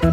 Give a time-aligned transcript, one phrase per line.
[0.00, 0.08] Hallo,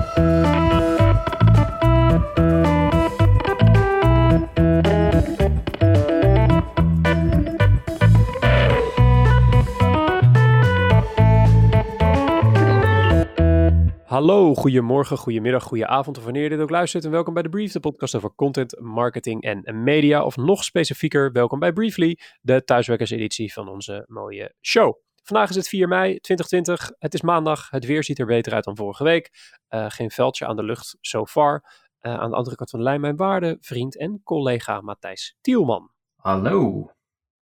[14.55, 17.79] goedemorgen, goedemiddag, goedenavond of wanneer je dit ook luistert en welkom bij de Brief, de
[17.79, 20.23] podcast over content, marketing en media.
[20.23, 25.06] Of nog specifieker, welkom bij Briefly, de thuiswerkerseditie van onze mooie show.
[25.27, 28.63] Vandaag is het 4 mei 2020, het is maandag, het weer ziet er beter uit
[28.63, 29.29] dan vorige week.
[29.69, 31.63] Uh, geen veldje aan de lucht so far.
[32.01, 35.91] Uh, aan de andere kant van de lijn mijn waarde vriend en collega Matthijs Tielman.
[36.15, 36.89] Hallo.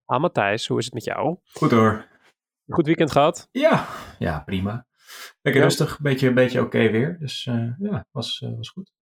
[0.05, 1.37] Ah Matthijs, hoe is het met jou?
[1.53, 2.09] Goed hoor.
[2.69, 3.49] Goed weekend gehad?
[3.51, 3.89] Ja,
[4.19, 4.87] ja prima.
[5.43, 7.19] Lekker rustig, beetje, beetje oké weer.
[7.19, 8.93] Dus uh, ja, was, was goed.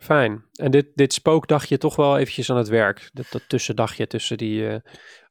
[0.00, 0.44] Fijn.
[0.52, 3.10] En dit, dit spookdagje toch wel eventjes aan het werk.
[3.12, 4.76] Dat, dat tussendagje tussen die uh,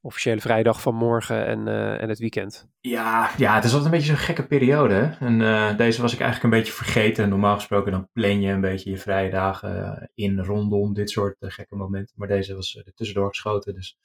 [0.01, 1.67] officiële vrijdag van morgen en,
[1.99, 2.69] en het weekend.
[2.79, 4.93] Ja, ja, het is altijd een beetje zo'n gekke periode.
[4.93, 5.25] Hè?
[5.25, 7.29] En deze was ik eigenlijk een beetje vergeten.
[7.29, 11.75] Normaal gesproken dan plan je een beetje je vrije dagen in, rondom dit soort gekke
[11.75, 12.13] momenten.
[12.17, 13.73] Maar deze was er tussendoor geschoten.
[13.73, 13.97] Dus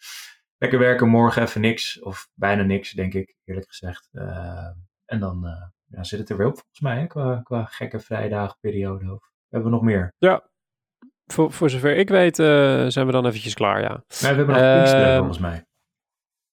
[0.58, 2.00] lekker werken, morgen even niks.
[2.00, 4.08] Of bijna niks, denk ik, eerlijk gezegd.
[5.04, 5.46] en dan
[5.84, 7.06] ja, zit het er weer op volgens mij, hè?
[7.06, 9.12] Qua, qua gekke vrijdagenperiode.
[9.12, 10.14] Of hebben we nog meer?
[10.18, 10.52] Ja,
[11.26, 12.46] voor, voor zover ik weet uh,
[12.86, 13.88] zijn we dan eventjes klaar, ja.
[13.88, 15.66] Nee, we hebben nog uh, Pinksteren volgens mij.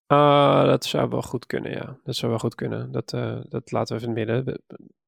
[0.07, 1.97] Uh, dat zou wel goed kunnen, ja.
[2.03, 2.91] Dat zou wel goed kunnen.
[2.91, 4.61] Dat, uh, dat laten we even in het midden.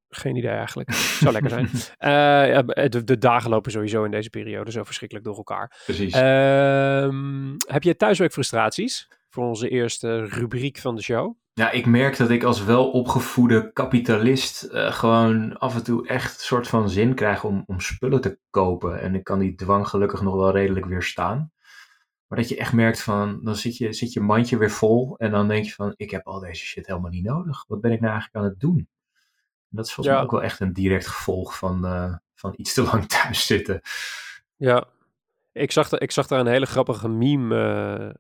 [0.10, 0.92] Geen idee eigenlijk.
[0.92, 1.70] zou lekker zijn.
[2.54, 5.82] ja, de, de, dagen lopen sowieso in deze periode zo verschrikkelijk door elkaar.
[5.86, 6.14] Precies.
[6.14, 9.08] Ehm, heb je thuiswerkfrustraties?
[9.34, 11.36] Voor onze eerste rubriek van de show.
[11.54, 16.46] Ja, ik merk dat ik als welopgevoede kapitalist uh, gewoon af en toe echt een
[16.46, 19.02] soort van zin krijg om, om spullen te kopen.
[19.02, 21.52] En ik kan die dwang gelukkig nog wel redelijk weerstaan.
[22.28, 25.32] Maar dat je echt merkt van, dan zit je, zit je mandje weer vol en
[25.32, 27.66] dan denk je van, ik heb al deze shit helemaal niet nodig.
[27.68, 28.78] Wat ben ik nou eigenlijk aan het doen?
[28.78, 28.88] En
[29.70, 32.82] dat is volgens mij ook wel echt een direct gevolg van, uh, van iets te
[32.82, 33.82] lang thuis zitten.
[34.56, 34.88] Ja,
[35.52, 37.56] ik zag, ik zag daar een hele grappige meme
[38.00, 38.14] uh,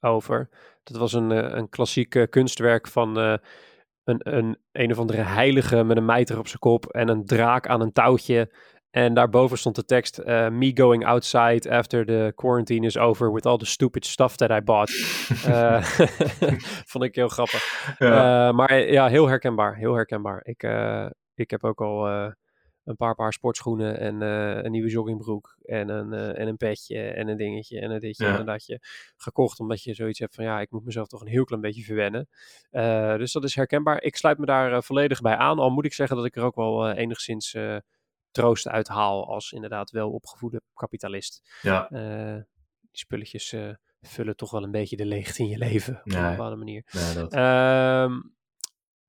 [0.00, 0.48] over.
[0.82, 3.40] Dat was een, uh, een klassiek kunstwerk van een,
[4.04, 7.80] een een of andere heilige met een mijter op zijn kop en een draak aan
[7.80, 8.52] een touwtje.
[8.90, 13.56] En daarboven stond de tekst: Me going outside after the quarantine is over with all
[13.56, 14.90] the stupid stuff that I bought.
[16.90, 17.94] vond ik heel grappig.
[17.98, 18.52] Ja.
[18.52, 19.76] maar ja, heel herkenbaar.
[19.76, 20.40] Heel herkenbaar.
[20.44, 20.62] Ik,
[21.34, 22.32] ik heb ook al
[22.84, 27.00] een paar paar sportschoenen en uh, een nieuwe joggingbroek en een, uh, en een petje
[27.00, 28.38] en een dingetje en een ditje ja.
[28.38, 28.78] en dat je
[29.16, 31.82] gekocht omdat je zoiets hebt van ja, ik moet mezelf toch een heel klein beetje
[31.82, 32.28] verwennen.
[32.72, 34.02] Uh, dus dat is herkenbaar.
[34.02, 36.54] Ik sluit me daar volledig bij aan, al moet ik zeggen dat ik er ook
[36.54, 37.56] wel enigszins
[38.30, 41.58] troost uit haal als inderdaad wel opgevoede kapitalist.
[41.62, 41.88] Ja.
[42.80, 43.54] die spulletjes
[44.00, 46.22] vullen toch wel een beetje de leegte in je leven op nee.
[46.22, 46.84] een bepaalde manier.
[46.90, 47.32] Nee, dat...
[47.32, 48.20] Ehm,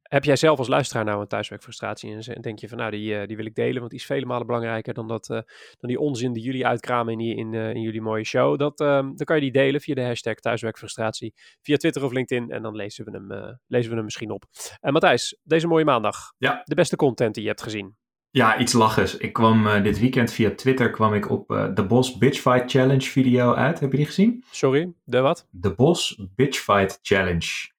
[0.08, 3.28] heb jij zelf als luisteraar nou een thuiswerkfrustratie en denk je van nou die, uh,
[3.28, 5.38] die wil ik delen, want die is vele malen belangrijker dan, dat, uh,
[5.80, 8.60] dan die onzin die jullie uitkramen in, die, in, uh, in jullie mooie show.
[8.60, 12.62] Dat, dan kan je die delen via de hashtag thuiswerkfrustratie, via Twitter of LinkedIn en
[12.62, 14.44] dan lezen we hem, lezen we hem misschien op.
[14.80, 16.62] En Matthijs, deze mooie maandag, ja.
[16.64, 17.96] de beste content die je hebt gezien.
[18.30, 19.18] Ja, iets lachers.
[19.18, 23.80] Ik kwam dit weekend via Twitter kwam ik op de Boss Bitchfight Challenge video uit.
[23.80, 24.44] Heb je die gezien?
[24.52, 25.48] Sorry, de wat?
[25.50, 27.72] De Boss Bitchfight Challenge.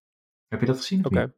[0.49, 0.99] Heb je dat gezien?
[0.99, 1.09] Oké.
[1.09, 1.33] Okay.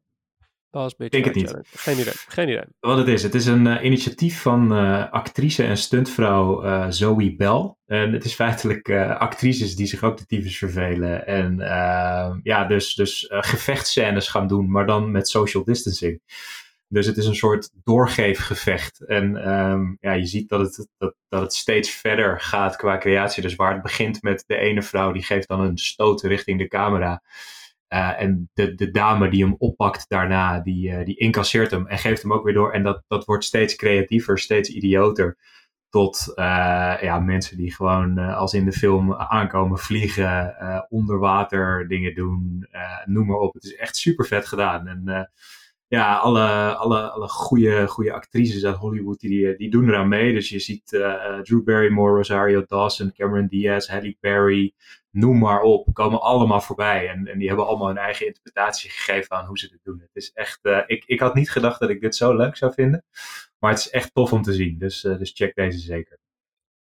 [0.96, 1.54] Ik denk het niet.
[1.64, 2.12] Geen idee.
[2.14, 2.64] Geen idee.
[2.80, 7.36] Wat het is, het is een uh, initiatief van uh, actrice en stuntvrouw uh, Zoe
[7.36, 7.74] Bell.
[7.86, 11.26] En het is feitelijk actrices die zich ook de tyfus vervelen.
[11.26, 11.56] En
[12.42, 16.20] ja, dus, dus gevechtscènes gaan doen, maar dan met social distancing.
[16.88, 19.06] Dus het is een soort doorgeefgevecht.
[19.06, 23.42] En um, ja, je ziet dat het, dat, dat het steeds verder gaat qua creatie.
[23.42, 26.68] Dus waar het begint met de ene vrouw, die geeft dan een stoot richting de
[26.68, 27.22] camera.
[27.94, 31.98] Uh, en de, de dame die hem oppakt daarna, die, uh, die incasseert hem en
[31.98, 32.72] geeft hem ook weer door.
[32.72, 35.36] En dat, dat wordt steeds creatiever, steeds idioter.
[35.88, 36.44] Tot uh,
[37.00, 40.56] ja, mensen die gewoon als in de film aankomen vliegen,
[40.88, 42.68] onder water dingen doen,
[43.04, 43.54] noem maar op.
[43.54, 44.86] Het is echt super vet gedaan.
[44.86, 45.30] En
[45.88, 50.32] ja, alle, alle, alle goede, goede actrices uit Hollywood die, die doen eraan mee.
[50.32, 50.88] Dus je ziet
[51.42, 54.74] Drew Barrymore, Rosario Dawson, Cameron Diaz, Halle Berry,
[55.10, 57.08] noem maar op, komen allemaal voorbij.
[57.08, 60.00] En, en die hebben allemaal hun eigen interpretatie gegeven aan hoe ze dit doen.
[60.00, 63.04] Het is echt, ik, ik had niet gedacht dat ik dit zo leuk zou vinden.
[63.58, 64.78] Maar het is echt tof om te zien.
[64.78, 66.18] Dus, dus check deze zeker.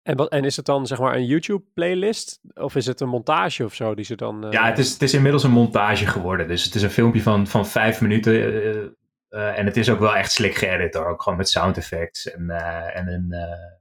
[0.06, 2.40] En, wat, en is het dan zeg maar een YouTube-playlist?
[2.54, 4.44] Of is het een montage of zo die ze dan...
[4.44, 4.52] Uh...
[4.52, 6.48] Ja, het is, het is inmiddels een montage geworden.
[6.48, 8.94] Dus het is een filmpje van, van vijf minuten.
[9.30, 11.06] en het is ook wel echt slick geëdit hoor.
[11.06, 12.50] Ook gewoon met sound effects en,
[12.94, 13.34] en een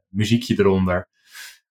[0.07, 1.07] muziekje eronder.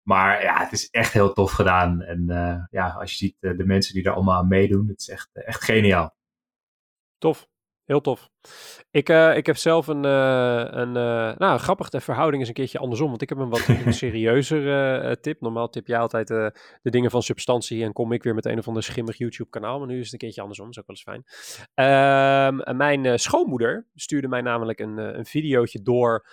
[0.03, 2.03] Maar ja, het is echt heel tof gedaan.
[2.03, 2.27] En
[2.71, 5.65] ja, als je ziet de mensen die er allemaal aan meedoen, het is echt, echt
[5.65, 6.17] geniaal.
[7.19, 7.49] Tof.
[7.85, 8.31] Heel tof.
[8.91, 12.55] Ik, uh, ik heb zelf een, uh, een uh, nou grappig, de verhouding is een
[12.55, 15.41] keertje andersom, want ik heb een wat serieuzer tip.
[15.41, 16.53] Normaal tip jij altijd de
[16.83, 19.89] dingen van substantie en kom ik weer met een of ander schimmig YouTube kanaal, maar
[19.89, 21.25] nu is het een keertje andersom, dat is ook wel eens
[21.75, 21.75] fijn.
[21.75, 26.27] Ehm, mijn schoonmoeder stuurde mij namelijk een, een videootje door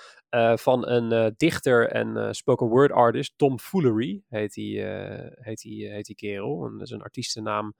[0.56, 4.81] van een dichter en spoken word artist, Tom Foolery heet die,
[5.36, 6.65] heet die, heet die kerel.
[6.65, 7.75] En dat is een artiestennaam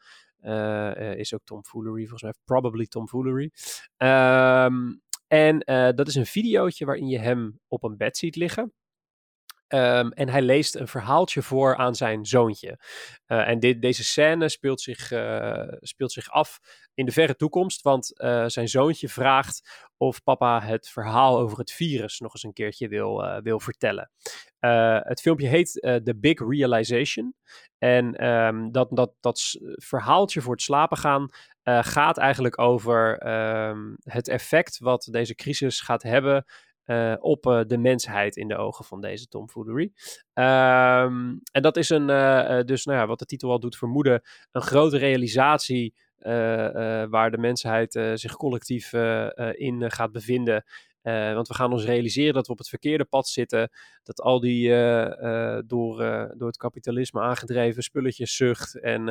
[1.17, 3.51] is ook Tom Foolery, volgens mij probably Tom Foolery.
[3.97, 8.73] Um, en uh, dat is een videootje waarin je hem op een bed ziet liggen.
[9.73, 12.79] Um, en hij leest een verhaaltje voor aan zijn zoontje.
[13.27, 16.59] Uh, en dit, deze scène speelt zich, uh, speelt zich af
[16.94, 21.71] in de verre toekomst, want uh, zijn zoontje vraagt of papa het verhaal over het
[21.71, 24.12] virus nog eens een keertje wil, wil vertellen.
[25.00, 27.35] het filmpje heet The Big Realization.
[27.77, 31.29] En um, dat, dat, dat verhaaltje voor het slapen gaan
[31.63, 33.27] gaat eigenlijk over
[33.69, 36.45] um, het effect wat deze crisis gaat hebben
[36.86, 39.92] uh, op uh, de mensheid in de ogen van deze tomfoolery.
[40.33, 44.22] Um, en dat is een, uh, dus nou ja, wat de titel al doet vermoeden,
[44.51, 45.94] een grote realisatie
[47.10, 48.94] waar de mensheid zich collectief
[49.54, 50.63] in gaat bevinden.
[51.33, 53.69] want we gaan ons realiseren dat we op het verkeerde pad zitten.
[54.04, 54.69] Dat al die
[55.66, 55.98] door,
[56.38, 59.07] door het kapitalisme aangedreven spulletjes zucht en,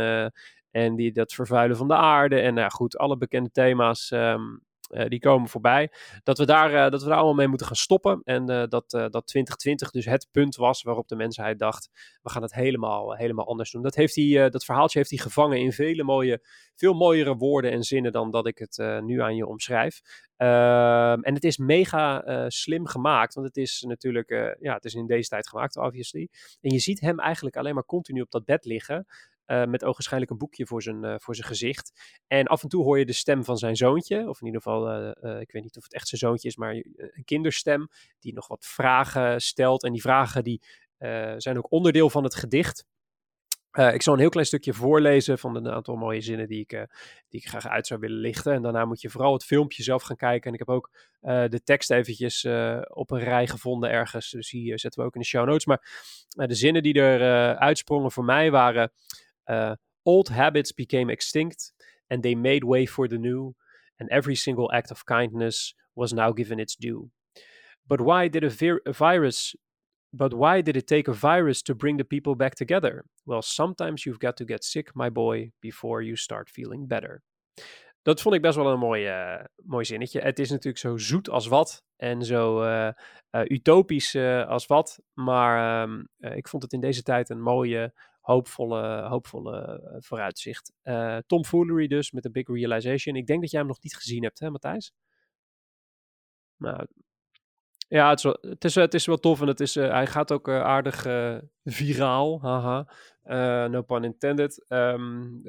[0.70, 2.40] en die, dat vervuilen van de aarde.
[2.40, 5.92] En nou goed, alle bekende thema's um, uh, die komen voorbij.
[6.22, 8.20] Dat we, daar, uh, dat we daar allemaal mee moeten gaan stoppen.
[8.24, 11.90] En uh, dat, dat 2020 dus het punt was waarop de mensheid dacht:
[12.22, 13.82] we gaan het helemaal, helemaal anders doen.
[13.82, 16.40] Dat, heeft hij, dat verhaaltje heeft hij gevangen in vele mooie,
[16.74, 20.00] veel mooiere woorden en zinnen dan dat ik het nu aan je omschrijf.
[20.36, 25.06] Ehm, en het is mega slim gemaakt, want het is natuurlijk, ja, het is in
[25.06, 26.28] deze tijd gemaakt, obviously.
[26.60, 29.06] En je ziet hem eigenlijk alleen maar continu op dat bed liggen.
[29.50, 32.18] Uh, met ogenschijnlijk een boekje voor zijn, uh, voor zijn gezicht.
[32.26, 34.28] En af en toe hoor je de stem van zijn zoontje.
[34.28, 36.74] Of in ieder geval, uh, ik weet niet of het echt zijn zoontje is, maar
[36.74, 37.88] een kinderstem.
[38.18, 39.84] Die nog wat vragen stelt.
[39.84, 40.62] En die vragen die,
[41.36, 42.84] zijn ook onderdeel van het gedicht.
[43.72, 46.68] ik zal een heel klein stukje voorlezen van een aantal mooie zinnen die ik,
[47.28, 48.52] die ik graag uit zou willen lichten.
[48.52, 50.46] En daarna moet je vooral het filmpje zelf gaan kijken.
[50.46, 50.90] En ik heb ook
[51.50, 52.44] de tekst eventjes
[52.88, 54.30] op een rij gevonden ergens.
[54.30, 55.66] Dus hier zetten we ook in de show notes.
[55.66, 55.82] Maar
[56.48, 58.92] de zinnen die er uitsprongen voor mij waren...
[59.50, 59.74] Uh,
[60.04, 61.72] old habits became extinct
[62.08, 63.54] and they made way for the new,
[63.98, 67.10] and every single act of kindness was now given its due.
[67.86, 69.56] But why did a, vir- a virus
[70.12, 73.04] but why did it take a virus to bring the people back together?
[73.24, 77.22] Well, sometimes you've got to get sick, my boy, before you start feeling better.
[78.02, 80.20] Dat vond ik best wel een mooi, uh, mooi zinnetje.
[80.20, 82.90] Het is natuurlijk zo zoet als wat en zo uh,
[83.44, 84.16] utopisch
[84.46, 85.00] als wat.
[85.12, 90.72] Maar um, ik vond het in deze tijd een mooie, hoopvolle, hoopvolle eh, vooruitzicht.
[90.82, 93.16] Uh, Tom Foolery dus met de Big Realization.
[93.16, 94.92] Ik denk dat jij hem nog niet gezien hebt, hè Matthijs?
[96.56, 96.86] Nou,
[97.88, 98.24] ja, het is,
[98.74, 101.02] wel, het, is, wel tof en het is, uh, hij gaat ook aardig
[101.64, 102.40] viraal.
[102.42, 102.88] Haha.
[103.68, 104.64] no pun intended.
[104.68, 105.42] Um,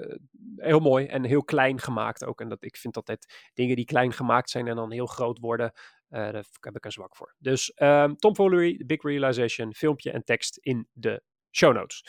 [0.56, 2.42] heel mooi en heel klein gemaakt ook.
[2.42, 5.72] En dat, ik vind altijd dingen die klein gemaakt zijn en dan heel groot worden,
[6.08, 7.36] daar heb ik een zwak voor.
[7.38, 12.04] Dus um, Tom Foolery, Big Realization, filmpje en tekst in de show notes.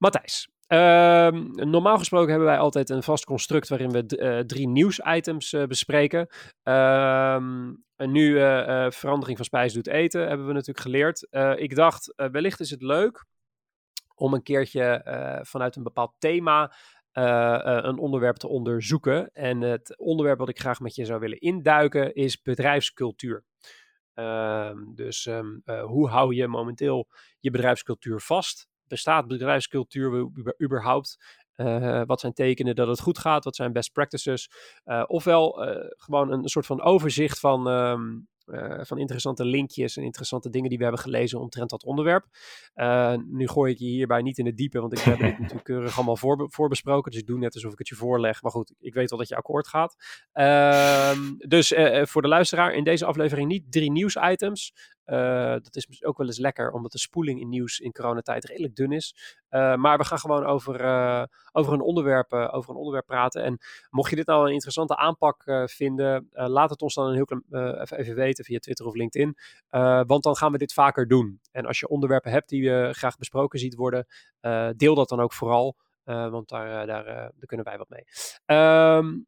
[0.00, 5.52] Matthijs, Um, normaal gesproken hebben wij altijd een vast construct waarin we uh, drie nieuwsitems
[5.52, 6.20] uh, bespreken.
[6.62, 11.26] Um, en nu uh, verandering van spijs doet eten, hebben we natuurlijk geleerd.
[11.60, 13.24] ik dacht, wellicht is het leuk
[14.14, 15.02] om een keertje
[15.42, 16.74] vanuit een bepaald thema
[17.12, 19.30] een onderwerp te onderzoeken.
[19.32, 23.44] En het onderwerp wat ik graag met je zou willen induiken is bedrijfscultuur.
[24.14, 25.28] Um, dus
[25.84, 27.08] hoe hou je momenteel
[27.40, 28.69] je bedrijfscultuur vast?
[28.90, 30.30] Bestaat bedrijfscultuur
[30.62, 31.18] überhaupt?
[31.60, 33.44] Uh, wat zijn tekenen dat het goed gaat?
[33.44, 34.50] Wat zijn best practices?
[34.84, 40.02] Uh, ofwel uh, gewoon een soort van overzicht van um, uh, van interessante linkjes en
[40.02, 42.26] interessante dingen die we hebben gelezen omtrent dat onderwerp.
[43.26, 45.96] Nu gooi ik je hierbij niet in het diepe, want ik heb het natuurlijk keurig
[45.96, 47.10] allemaal voor, voorbesproken.
[47.10, 48.42] Dus ik doe net alsof ik het je voorleg.
[48.42, 49.96] Maar goed, ik weet wel dat je akkoord gaat.
[50.34, 51.18] Uh,
[51.48, 54.72] dus voor de luisteraar, in deze aflevering niet drie nieuwsitems.
[55.62, 58.92] Dat is ook wel eens lekker, omdat de spoeling in nieuws in coronatijd redelijk dun
[58.92, 59.38] is.
[59.50, 60.74] maar we gaan gewoon over,
[61.52, 63.42] over, een onderwerp, over een onderwerp praten.
[63.42, 63.58] En
[63.90, 67.44] mocht je dit nou een interessante aanpak vinden, laat het ons dan een heel klein,
[67.82, 69.36] even, weten via Twitter of LinkedIn.
[70.06, 71.40] Want dan gaan we dit vaker doen.
[71.52, 74.06] En als je onderwerpen hebt die je graag besproken ziet worden,
[74.76, 75.76] deel dat dan ook vooral.
[76.04, 78.04] Want daar, daar, kunnen wij wat mee.
[78.58, 79.26] Um,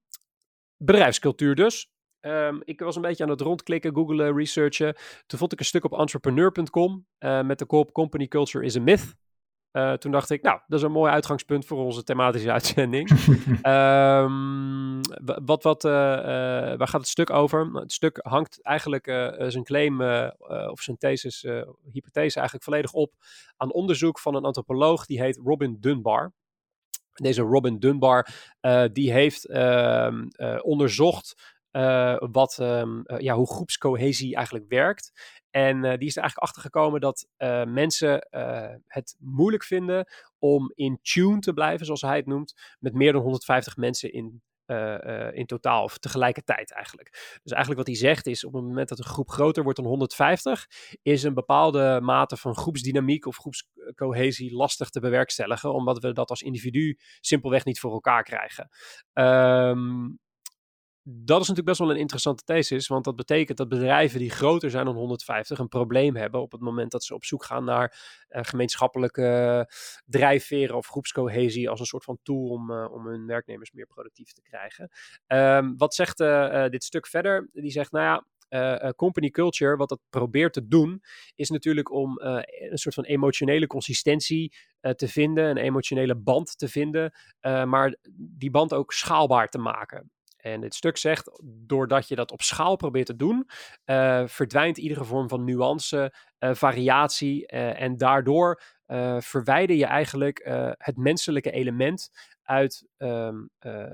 [0.76, 1.90] bedrijfscultuur dus.
[2.26, 4.94] Um, ik was een beetje aan het rondklikken, googlen, researchen.
[5.26, 9.14] Toen vond ik een stuk op entrepreneur.com met de kop Company Culture is a Myth.
[9.72, 13.10] Uh, toen dacht ik, nou, dat is een mooi uitgangspunt voor onze thematische uitzending.
[13.62, 15.00] um,
[15.44, 15.92] wat, wat, uh,
[16.76, 17.66] waar gaat het stuk over?
[17.66, 19.04] Nou, het stuk hangt eigenlijk
[19.48, 20.00] zijn claim
[20.70, 21.46] of zijn thesis,
[21.92, 23.12] hypothese eigenlijk volledig op
[23.56, 26.32] aan onderzoek van een antropoloog die heet Robin Dunbar.
[27.12, 28.28] Deze Robin Dunbar,
[28.92, 30.26] die heeft ehm,
[30.60, 35.12] onderzocht uh, wat, um, uh, ja, hoe groepscohesie eigenlijk werkt.
[35.50, 37.26] En uh, die is er eigenlijk achter gekomen dat
[37.68, 38.26] mensen
[38.86, 40.06] het moeilijk vinden
[40.38, 44.42] om in tune te blijven, zoals hij het noemt, met meer dan 150 mensen in,
[45.32, 47.38] in totaal, of tegelijkertijd eigenlijk.
[47.42, 49.88] Dus eigenlijk wat hij zegt is, op het moment dat een groep groter wordt dan
[49.88, 50.66] 150,
[51.02, 56.42] is een bepaalde mate van groepsdynamiek of groepscohesie lastig te bewerkstelligen, omdat we dat als
[56.42, 58.68] individu simpelweg niet voor elkaar krijgen.
[59.12, 60.20] Um,
[61.04, 64.70] dat is natuurlijk best wel een interessante thesis, want dat betekent dat bedrijven die groter
[64.70, 67.98] zijn dan 150 een probleem hebben op het moment dat ze op zoek gaan naar
[68.28, 69.70] uh, gemeenschappelijke
[70.04, 74.32] drijfveren of groepscohesie als een soort van tool om, uh, om hun werknemers meer productief
[74.32, 74.90] te krijgen.
[75.26, 77.48] Um, wat zegt uh, dit stuk verder?
[77.52, 78.24] Die zegt, nou ja,
[78.96, 81.02] company culture, wat dat probeert te doen,
[81.34, 87.12] is natuurlijk om een soort van emotionele consistentie te vinden, een emotionele band te vinden,
[87.40, 90.10] maar die band ook schaalbaar te maken.
[90.42, 93.48] En dit stuk zegt, doordat je dat op schaal probeert te doen,
[93.84, 98.62] uh, verdwijnt iedere vorm van nuance, uh, variatie uh, en daardoor
[99.18, 100.40] verwijder je eigenlijk
[100.78, 102.10] het menselijke element
[102.42, 103.50] uit, um,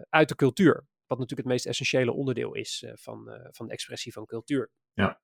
[0.09, 0.75] uit de cultuur.
[1.07, 4.71] Wat natuurlijk het meest essentiële onderdeel is van, van de expressie van cultuur.
[4.93, 5.21] Ja.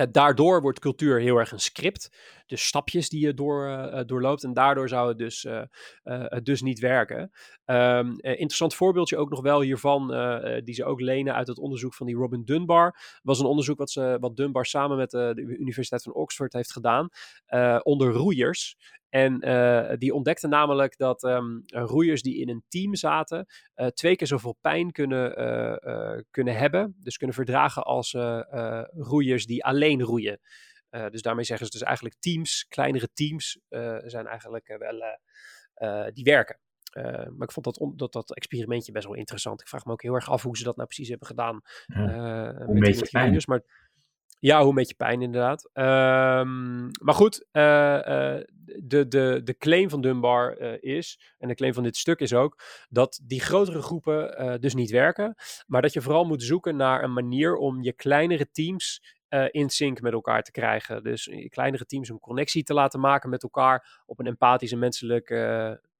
[0.00, 2.16] Uh, daardoor wordt cultuur heel erg een script.
[2.46, 4.44] Dus stapjes die je door, uh, doorloopt.
[4.44, 5.46] En daardoor zou het dus,
[6.42, 7.30] dus niet werken.
[7.66, 10.06] Um, interessant voorbeeldje ook nog wel hiervan.
[10.64, 13.18] die ze ook lenen uit het onderzoek van die Robin Dunbar.
[13.22, 17.08] was een onderzoek wat, ze, wat Dunbar samen met de Universiteit van Oxford heeft gedaan.
[17.82, 18.76] onder roeiers.
[19.08, 23.46] En uh, die ontdekte namelijk dat um, roeiers die in een team zaten,
[23.76, 26.96] uh, twee keer zoveel pijn kunnen, uh, kunnen hebben.
[27.00, 28.12] Dus kunnen verdragen als
[28.90, 30.40] roeiers die alleen roeien.
[31.10, 33.60] dus daarmee zeggen ze dus eigenlijk teams, kleinere teams,
[34.04, 35.18] zijn eigenlijk wel,
[36.12, 36.60] die werken.
[37.36, 39.60] maar ik vond dat, dat, dat experimentje best wel interessant.
[39.60, 41.60] Ik vraag me ook heel erg af hoe ze dat nou precies hebben gedaan.
[41.86, 43.46] Ja, met, met roeiers.
[43.46, 43.87] Maar
[44.38, 45.70] ja, hoe een beetje pijn inderdaad.
[45.72, 48.36] Um, maar goed, uh, uh,
[48.82, 52.34] de, de, de claim van Dunbar uh, is, en de claim van dit stuk is
[52.34, 55.34] ook, dat die grotere groepen dus niet werken,
[55.66, 59.16] maar dat je vooral moet zoeken naar een manier om je kleinere teams
[59.50, 61.02] in sync met elkaar te krijgen.
[61.02, 64.78] Dus je kleinere teams een connectie te laten maken met elkaar op een empathisch en
[64.78, 65.30] menselijk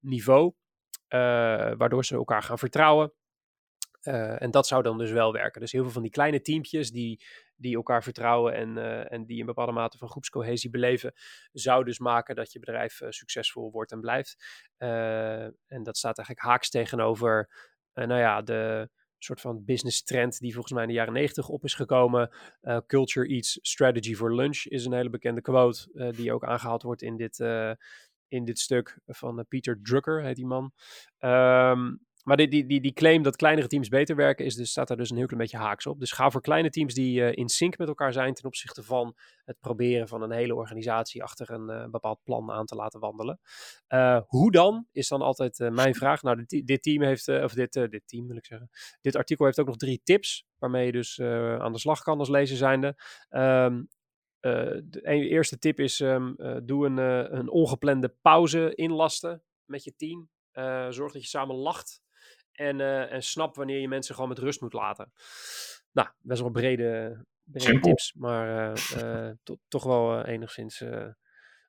[0.01, 0.53] niveau,
[1.77, 3.13] waardoor ze elkaar gaan vertrouwen.
[4.09, 5.61] Uh, en dat zou dan dus wel werken.
[5.61, 7.25] Dus heel veel van die kleine teampjes die,
[7.57, 11.13] die elkaar vertrouwen en, uh, en die een bepaalde mate van groepscohesie beleven,
[11.53, 14.37] zou dus maken dat je bedrijf uh, succesvol wordt en blijft.
[14.79, 17.51] en dat staat eigenlijk haaks tegenover,
[17.93, 21.65] nou ja, de soort van business trend die volgens mij in de jaren negentig op
[21.65, 22.31] is gekomen.
[22.87, 27.17] Culture eats strategy for lunch is een hele bekende quote die ook aangehaald wordt in
[27.17, 27.39] dit,
[28.29, 30.73] in dit stuk van Peter Drucker, heet die man.
[31.19, 34.89] Um, maar die, die, die, die claim dat kleinere teams beter werken, is dus, staat
[34.89, 36.01] daar dus een heel klein beetje haaks op.
[36.01, 39.17] Dus ga voor kleine teams die uh, in sync met elkaar zijn ten opzichte van
[39.45, 43.41] het proberen van een hele organisatie achter een uh, bepaald plan aan te laten wandelen.
[43.89, 46.23] Uh, hoe dan, is dan altijd mijn vraag.
[46.23, 48.71] Nou, dit, dit team heeft, of dit, dit team wil ik zeggen,
[49.01, 51.21] dit artikel heeft ook nog drie tips waarmee je dus
[51.59, 52.97] aan de slag kan als lezer zijnde.
[53.31, 53.89] Um,
[54.41, 56.97] de eerste tip is, um, doe een,
[57.39, 60.29] een ongeplande pauze inlasten met je team.
[60.93, 62.07] zorg dat je samen lacht
[62.59, 65.13] en, uh, en snap wanneer je mensen gewoon met rust moet laten.
[65.93, 70.81] Nou, best wel brede, brede tips, maar uh, to, toch wel enigszins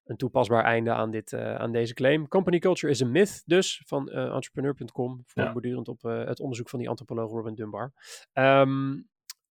[0.04, 2.28] een toepasbaar einde aan, dit, aan deze claim.
[2.28, 5.94] Company culture is a myth, dus van entrepreneur.com, voortbordurend ja.
[5.94, 7.94] op het onderzoek van die antropoloog Robin Dunbar.
[8.34, 9.08] Um,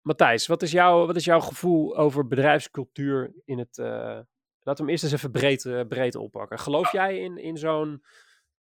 [0.00, 3.76] Matthijs, wat is, jouw, wat is jouw gevoel over bedrijfscultuur in het.
[3.76, 4.26] laten
[4.64, 6.58] we hem eerst eens even breed, breed oppakken.
[6.58, 8.02] Geloof jij in, in zo'n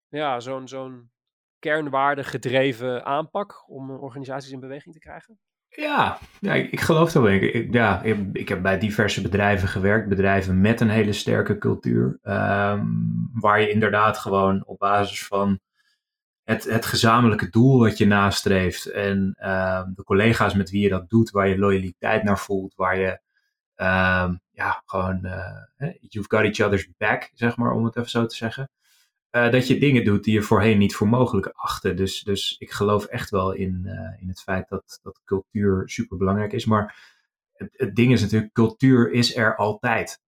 [0.09, 1.11] ja, zo'n zo'n
[1.59, 5.39] kernwaarde gedreven aanpak om organisaties in beweging te krijgen?
[5.69, 7.33] Ja, ja ik, geloof dat wel.
[7.33, 12.19] Ik, ja, ik, ik, heb bij diverse bedrijven gewerkt, bedrijven met een hele sterke cultuur,
[12.23, 15.61] um, waar je inderdaad gewoon op basis van
[16.45, 21.11] het, het gezamenlijke doel wat je nastreeft en um, de collega's met wie je dat
[21.11, 23.21] doet, waar je loyaliteit naar voelt, waar je
[23.77, 28.27] um, ja, gewoon, uh, you've got each other's back, zeg maar, om het even zo
[28.27, 28.71] te zeggen.
[29.31, 31.95] Uh, dat je dingen doet die je voorheen niet voor mogelijk achtte.
[31.95, 36.17] Dus, dus ik geloof echt wel in, uh, in het feit dat, dat cultuur super
[36.17, 36.65] belangrijk is.
[36.65, 37.17] Maar
[37.53, 40.21] het, het, ding is natuurlijk, cultuur is er altijd.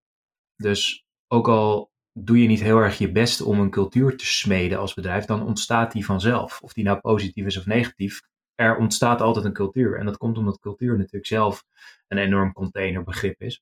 [0.55, 4.79] Dus ook al doe je niet heel erg je best om een cultuur te smeden
[4.79, 6.61] als bedrijf, dan ontstaat die vanzelf.
[6.61, 8.21] Of die nou positief is of negatief,
[8.55, 9.99] er ontstaat altijd een cultuur.
[9.99, 11.63] En dat komt omdat cultuur natuurlijk zelf
[12.07, 13.61] een enorm containerbegrip is.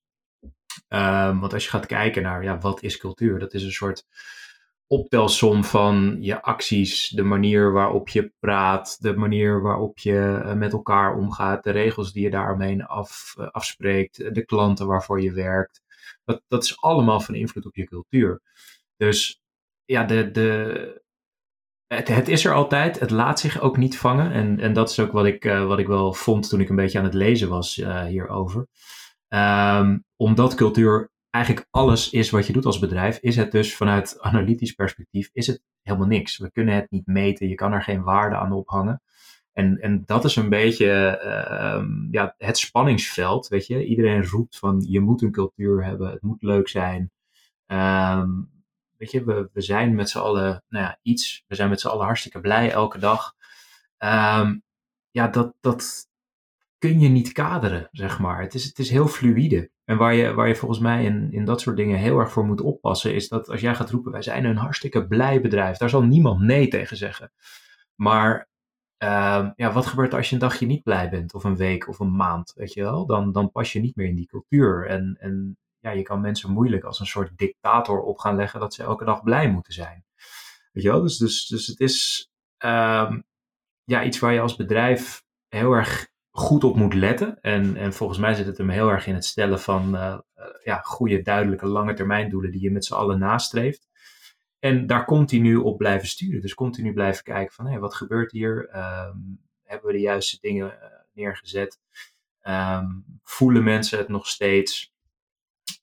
[0.88, 4.06] Um, want als je gaat kijken naar ja, wat is cultuur, dat is een soort
[4.92, 10.74] optelsom van je acties, de manier waarop je praat, de manier waarop je eh, met
[10.74, 15.82] elkaar omgaat, de regels die je daaromheen af, eh, afspreekt, de klanten waarvoor je werkt.
[16.24, 18.42] Dat, dat is allemaal van invloed op je cultuur.
[18.98, 19.42] Dus
[19.86, 21.02] ja, de, de,
[21.88, 23.00] het, is er altijd.
[23.00, 24.32] Het laat zich ook niet vangen.
[24.32, 26.98] En, en dat is ook wat ik, wat ik wel vond toen ik een beetje
[26.98, 27.76] aan het lezen was
[28.08, 28.68] hierover.
[29.28, 34.22] Um, omdat cultuur eigenlijk alles is wat je doet als bedrijf, is het dus vanuit
[34.22, 36.38] analytisch perspectief is het helemaal niks.
[36.38, 39.02] We kunnen het niet meten, je kan er geen waarde aan ophangen.
[39.54, 43.86] En, en dat is een beetje uh, ja, het spanningsveld, weet je.
[43.86, 47.12] Iedereen roept van je moet een cultuur hebben, het moet leuk zijn.
[47.68, 48.50] Um,
[48.98, 51.44] weet je, we, we zijn met z'n allen, nou ja, iets.
[51.48, 53.36] We zijn met z'n allen hartstikke blij elke dag.
[53.98, 54.64] Um,
[55.12, 56.08] ja, dat, dat
[56.78, 58.42] kun je niet kaderen, zeg maar.
[58.42, 59.72] Het is, het is heel fluïde.
[59.90, 62.46] En waar je, waar je volgens mij in, in dat soort dingen heel erg voor
[62.46, 65.90] moet oppassen, is dat als jij gaat roepen, wij zijn een hartstikke blij bedrijf, daar
[65.90, 67.32] zal niemand nee tegen zeggen.
[67.96, 68.50] Maar
[69.04, 72.00] uh, ja, wat gebeurt als je een dagje niet blij bent, of een week of
[72.00, 73.06] een maand, weet je wel?
[73.06, 74.88] Dan, dan pas je niet meer in die cultuur.
[74.88, 78.74] En, en ja, je kan mensen moeilijk als een soort dictator op gaan leggen dat
[78.74, 80.06] ze elke dag blij moeten zijn.
[80.72, 81.02] Weet je wel?
[81.02, 82.30] Dus, dus, dus het is
[82.66, 83.12] uh,
[83.84, 87.42] ja, iets waar je als bedrijf heel erg goed op moet letten.
[87.42, 90.20] En, en volgens mij zit het hem heel erg in het stellen van uh,
[90.64, 93.88] ja, goede, duidelijke, lange termijn doelen die je met z'n allen nastreeft.
[94.60, 96.42] En daar continu op blijven sturen.
[96.42, 98.70] Dus continu blijven kijken van hey, wat gebeurt hier?
[98.76, 101.80] Um, hebben we de juiste dingen uh, neergezet?
[102.44, 104.94] Um, voelen mensen het nog steeds?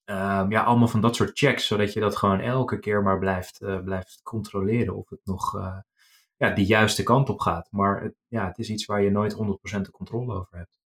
[0.04, 3.58] Um, ja, allemaal van dat soort checks, zodat je dat gewoon elke keer maar blijft,
[3.84, 5.54] blijft controleren of het nog
[6.36, 7.68] ja, de juiste kant op gaat.
[7.70, 10.78] Maar het, ja, het is iets waar je nooit 100% de controle over hebt.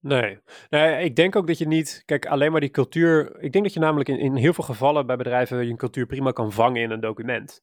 [0.00, 0.38] Nee.
[0.68, 3.40] nee, ik denk ook dat je niet, kijk, alleen maar die cultuur.
[3.40, 6.30] Ik denk dat je namelijk in, in heel veel gevallen bij bedrijven je cultuur prima
[6.30, 7.62] kan vangen in een document.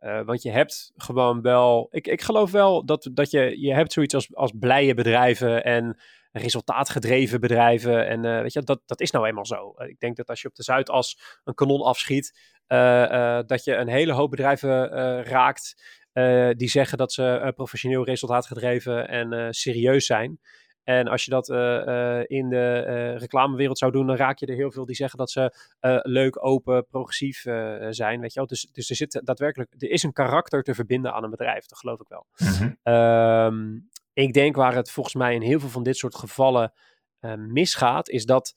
[0.00, 3.92] Uh, want je hebt gewoon wel, ik, ik geloof wel dat, dat je, je hebt
[3.92, 5.98] zoiets als, als blije bedrijven en
[6.32, 8.06] resultaatgedreven bedrijven.
[8.06, 9.74] En uh, weet je, dat, dat is nou eenmaal zo.
[9.76, 12.50] Uh, ik denk dat als je op de Zuidas een kanon afschiet,
[13.46, 14.90] dat je een hele hoop bedrijven
[15.22, 15.74] raakt
[16.56, 20.40] die zeggen dat ze uh, professioneel resultaatgedreven en uh, serieus zijn.
[20.82, 21.48] En als je dat
[22.28, 25.54] in de reclamewereld zou doen, dan raak je er heel veel die zeggen dat ze
[26.02, 27.40] leuk, open, progressief
[27.90, 28.20] zijn.
[28.20, 28.46] Weet je wel?
[28.46, 31.78] Dus, dus er zit daadwerkelijk, er is een karakter te verbinden aan een bedrijf, dat
[31.78, 32.26] geloof ik wel.
[32.36, 32.94] Mhm.
[32.94, 36.72] Um, ik denk waar het volgens mij in heel veel van dit soort gevallen
[37.36, 38.54] misgaat, is dat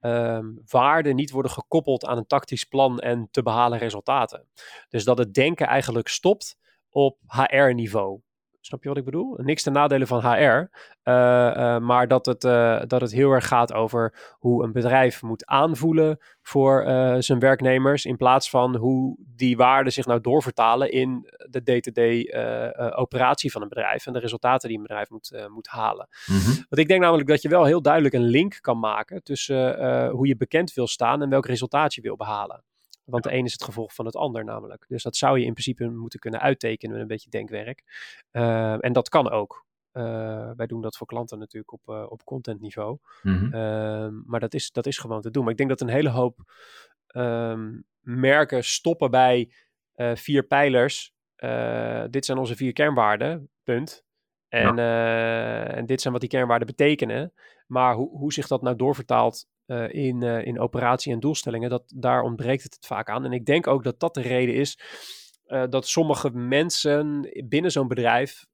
[0.00, 4.46] um, waarden niet worden gekoppeld aan een tactisch plan en te behalen resultaten.
[4.88, 6.58] Dus dat het denken eigenlijk stopt
[6.96, 8.20] op HR-niveau.
[8.60, 9.34] Snap je wat ik bedoel?
[9.36, 10.66] Niks ten nadele van HR, uh,
[11.04, 15.46] uh, maar dat het, uh, dat het heel erg gaat over hoe een bedrijf moet
[15.46, 16.84] aanvoelen voor
[17.18, 22.34] zijn werknemers, in plaats van hoe die waarden zich nou doorvertalen in de day-to-day
[22.94, 26.08] operatie van een bedrijf en de resultaten die een bedrijf moet, moet halen.
[26.24, 26.42] -hmm.
[26.44, 30.26] Want ik denk namelijk dat je wel heel duidelijk een link kan maken tussen hoe
[30.26, 32.64] je bekend wil staan en welk resultaat je wil behalen.
[33.06, 34.84] Want de een is het gevolg van het ander namelijk.
[34.88, 37.82] Dus dat zou je in principe moeten kunnen uittekenen met een beetje denkwerk.
[38.32, 39.64] Uh, en dat kan ook.
[39.92, 42.98] Uh, wij doen dat voor klanten natuurlijk op, uh, op contentniveau.
[43.22, 44.22] Mm -hmm.
[44.26, 45.42] maar dat is, dat is gewoon te doen.
[45.42, 46.38] Maar ik denk dat een hele hoop
[47.16, 49.52] um, merken stoppen bij
[49.92, 51.14] eh, vier pijlers.
[52.10, 54.04] dit zijn onze vier kernwaarden, punt.
[54.48, 55.64] En, ja.
[55.64, 57.32] en dit zijn wat die kernwaarden betekenen.
[57.66, 61.92] Maar hoe, hoe zich dat nou doorvertaalt uh, in, uh, in operatie en doelstellingen, dat,
[61.94, 63.24] daar ontbreekt het, het vaak aan.
[63.24, 64.80] En ik denk ook dat dat de reden is
[65.46, 68.46] uh, dat sommige mensen binnen zo'n bedrijf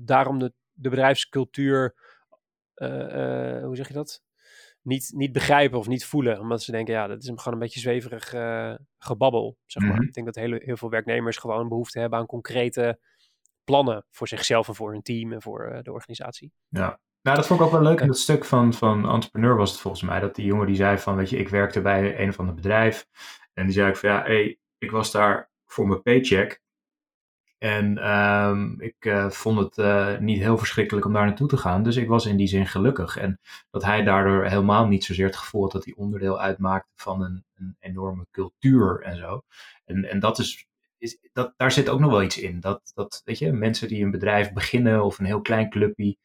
[0.00, 1.94] daarom de, de bedrijfscultuur,
[2.74, 4.22] hoe zeg je dat?
[4.82, 6.40] Niet, niet begrijpen of niet voelen.
[6.40, 8.28] Omdat ze denken, ja, dat is gewoon een beetje zweverig
[8.98, 9.90] gebabbel, zeg maar.
[9.90, 9.90] Mhm.
[9.92, 10.08] Mm -hmm.
[10.08, 12.98] Ik denk dat hele, heel veel werknemers gewoon behoefte hebben aan concrete
[13.64, 16.52] plannen voor zichzelf en voor hun team en voor de organisatie.
[16.68, 19.70] Ja, nou, dat vond ik ook wel leuk in dat stuk van, van Entrepreneur was
[19.70, 20.20] het volgens mij.
[20.20, 23.06] Dat die jongen die zei van, weet je, ik werkte bij een of ander bedrijf.
[23.54, 26.60] En die zei ik van, ja, hey, ik was daar voor mijn paycheck.
[27.58, 31.82] En um, ik uh, vond het uh, niet heel verschrikkelijk om daar naartoe te gaan.
[31.82, 33.16] Dus ik was in die zin gelukkig.
[33.16, 37.22] En dat hij daardoor helemaal niet zozeer het gevoel had dat hij onderdeel uitmaakte van
[37.22, 39.42] een, een enorme cultuur en zo.
[39.84, 40.66] En, en dat is,
[40.98, 42.60] is dat, daar zit ook nog wel iets in.
[42.60, 46.16] Dat, dat, weet je, mensen die een bedrijf beginnen of een heel klein clubje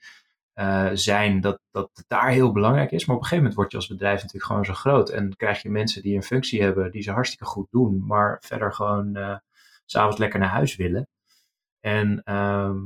[0.93, 3.05] zijn, dat, dat daar heel belangrijk is.
[3.05, 5.09] Maar op een gegeven moment word je als bedrijf natuurlijk gewoon zo groot.
[5.09, 8.73] En krijg je mensen die een functie hebben, die ze hartstikke goed doen, maar verder
[8.73, 9.37] gewoon uh,
[9.85, 11.07] s'avonds lekker naar huis willen.
[11.79, 12.77] En ehm,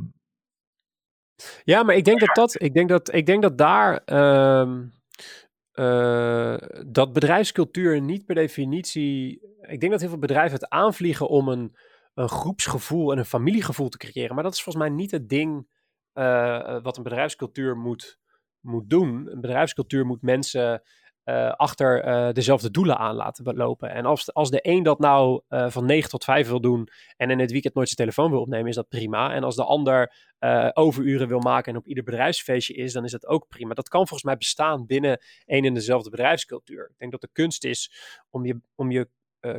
[1.63, 4.83] ja, maar ik denk dat dat, ik denk dat, ik denk dat daar ehm,
[5.73, 6.57] uh,
[6.87, 9.41] dat bedrijfscultuur niet per definitie.
[9.61, 11.75] Ik denk dat heel veel bedrijven het aanvliegen om een,
[12.13, 14.35] een groepsgevoel en een familiegevoel te creëren.
[14.35, 15.67] Maar dat is volgens mij niet het ding
[16.13, 18.19] uh, wat een bedrijfscultuur moet,
[18.59, 19.27] moet doen.
[19.31, 20.81] Een bedrijfscultuur moet mensen
[21.25, 23.89] uh, achter dezelfde doelen aan laten lopen.
[23.89, 27.39] En als, als de een dat nou van 9 tot 5 wil doen en in
[27.39, 29.33] het weekend nooit zijn telefoon wil opnemen, is dat prima.
[29.33, 30.13] En als de ander
[30.73, 33.73] overuren wil maken en op ieder bedrijfsfeestje is, dan is dat ook prima.
[33.73, 36.87] Dat kan volgens mij bestaan binnen één en dezelfde bedrijfscultuur.
[36.89, 37.91] Ik denk dat de kunst is
[38.29, 39.09] om je, om je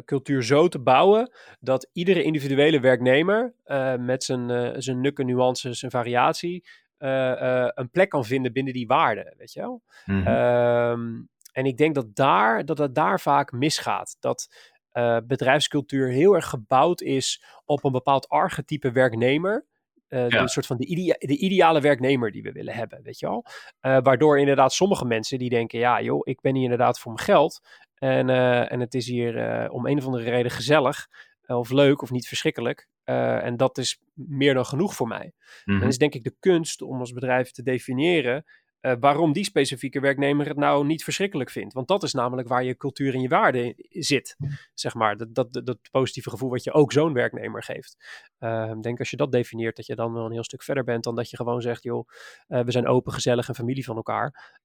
[0.04, 3.54] cultuur zo te bouwen dat iedere individuele werknemer
[3.98, 6.64] met zijn, zijn nukken, nuances en variatie
[6.98, 9.82] een plek kan vinden binnen die waarden, weet je wel.
[10.04, 11.28] Mm -hmm.
[11.52, 14.16] En ik denk dat daar, dat het daar vaak misgaat.
[14.20, 14.48] Dat
[14.92, 19.66] uh, bedrijfscultuur heel erg gebouwd is op een bepaald archetype werknemer.
[20.08, 20.40] Uh, ja.
[20.40, 23.44] Een soort van de, idea de, ideale werknemer die we willen hebben, weet je wel.
[23.82, 27.24] Uh, waardoor inderdaad sommige mensen die denken, ja joh, ik ben hier inderdaad voor mijn
[27.24, 27.60] geld.
[28.02, 28.30] En,
[28.68, 31.08] en het is hier om een of andere reden gezellig
[31.46, 32.88] of leuk of niet verschrikkelijk.
[33.04, 35.24] en dat is meer dan genoeg voor mij.
[35.24, 35.32] Mm
[35.64, 35.78] -hmm.
[35.80, 38.44] Dan is denk ik de kunst om als bedrijf te definiëren
[38.82, 41.74] uh, waarom die specifieke werknemer het nou niet verschrikkelijk vindt.
[41.74, 44.36] Want dat is namelijk waar je cultuur en je waarde zit.
[44.74, 47.96] Zeg maar, dat, dat, dat, positieve gevoel wat je ook zo'n werknemer geeft.
[48.40, 50.84] Uh, ik denk als je dat definieert, dat je dan wel een heel stuk verder
[50.84, 52.08] bent dan dat je gewoon zegt, joh,
[52.46, 54.58] we zijn open, gezellig en familie van elkaar.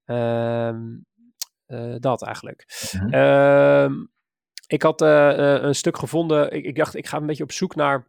[1.67, 2.65] Ehm, dat eigenlijk.
[3.10, 4.15] Mm
[4.67, 8.08] ik had een stuk gevonden, ik, ik dacht, ik ga een beetje op zoek naar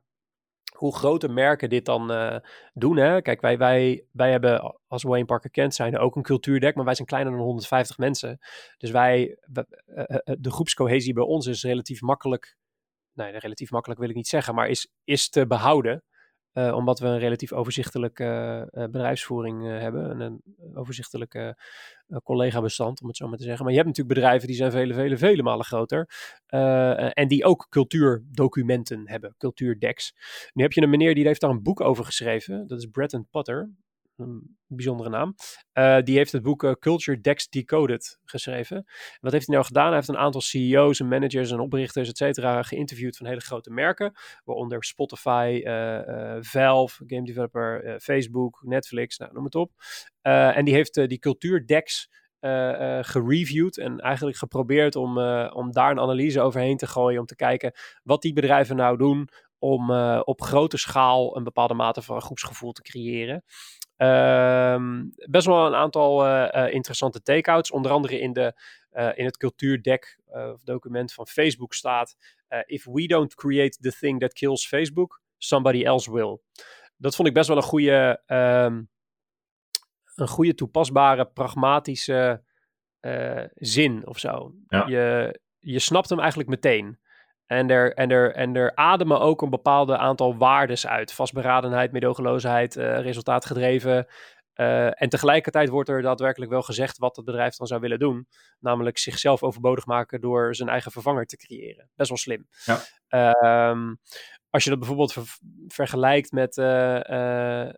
[0.78, 2.36] hoe grote merken dit dan uh,
[2.72, 2.96] doen.
[2.96, 3.22] Hè?
[3.22, 6.94] Kijk, wij, wij, wij hebben als Wayne Parker Kent zijn ook een cultuurdek, maar wij
[6.94, 8.38] zijn kleiner dan 150 mensen.
[8.76, 12.56] Dus wij, uh, de groepscohesie bij ons is relatief makkelijk,
[13.12, 16.04] nee, relatief makkelijk wil ik niet zeggen, maar is, is te behouden.
[16.58, 18.24] Uh, omdat we een relatief overzichtelijke
[18.72, 20.10] uh, bedrijfsvoering uh, hebben.
[20.10, 20.42] En een
[20.74, 21.56] overzichtelijke
[22.24, 23.64] collega-bestand, om het zo maar te zeggen.
[23.64, 26.08] Maar je hebt natuurlijk bedrijven die zijn vele, vele, vele malen groter.
[27.12, 30.14] en die ook cultuurdocumenten hebben, cultuurdecks.
[30.52, 32.66] Nu heb je een meneer die heeft daar een boek over geschreven.
[32.66, 33.70] Dat is Bretton Potter
[34.18, 35.34] een bijzondere naam.
[35.72, 38.84] Uh, die heeft het boek uh, Culture Decks Decoded geschreven.
[39.20, 39.86] wat heeft hij nou gedaan?
[39.86, 43.70] Hij heeft een aantal CEO's en managers en oprichters, et cetera, geïnterviewd van hele grote
[43.70, 44.12] merken.
[44.44, 49.72] Waaronder Spotify, uh, Valve, game developer, Facebook, Netflix, nou, noem het op.
[50.20, 52.08] en die heeft die cultuurdecks
[52.40, 57.20] uh, gereviewd en eigenlijk geprobeerd om, om daar een analyse overheen te gooien.
[57.20, 59.28] Om te kijken wat die bedrijven nou doen
[59.58, 63.44] om op grote schaal een bepaalde mate van groepsgevoel te creëren.
[64.02, 67.70] Um, best wel een aantal uh, interessante takeouts.
[67.70, 68.60] Onder andere in, de,
[68.92, 72.16] uh, in het cultuurdek of document van Facebook staat:
[72.66, 76.40] If we don't create the thing that kills Facebook, somebody else will.
[76.96, 78.88] Dat vond ik best wel een goede, um,
[80.14, 82.42] een goede toepasbare, pragmatische
[83.54, 84.54] zin of zo.
[84.68, 84.86] Ja.
[84.86, 86.98] Je, je snapt hem eigenlijk meteen.
[87.48, 91.12] En er, en, er, en er ademen ook een bepaalde aantal waardes uit.
[91.12, 94.06] Vastberadenheid, medogeloosheid, uh, resultaatgedreven.
[94.54, 98.28] Uh, en tegelijkertijd wordt er daadwerkelijk wel gezegd wat het bedrijf dan zou willen doen.
[98.60, 101.90] Namelijk zichzelf overbodig maken door zijn eigen vervanger te creëren.
[101.96, 102.48] Best wel slim.
[102.64, 103.70] Ja.
[103.70, 104.00] Um,
[104.50, 105.24] als je dat bijvoorbeeld ver
[105.68, 107.70] vergelijkt met uh,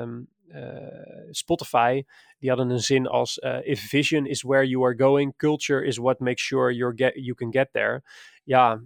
[0.00, 0.28] um,
[1.30, 2.04] Spotify,
[2.38, 6.18] die hadden een zin als: If vision is where you are going, culture is what
[6.18, 8.02] makes sure you're get, you can get there.
[8.44, 8.82] Ja,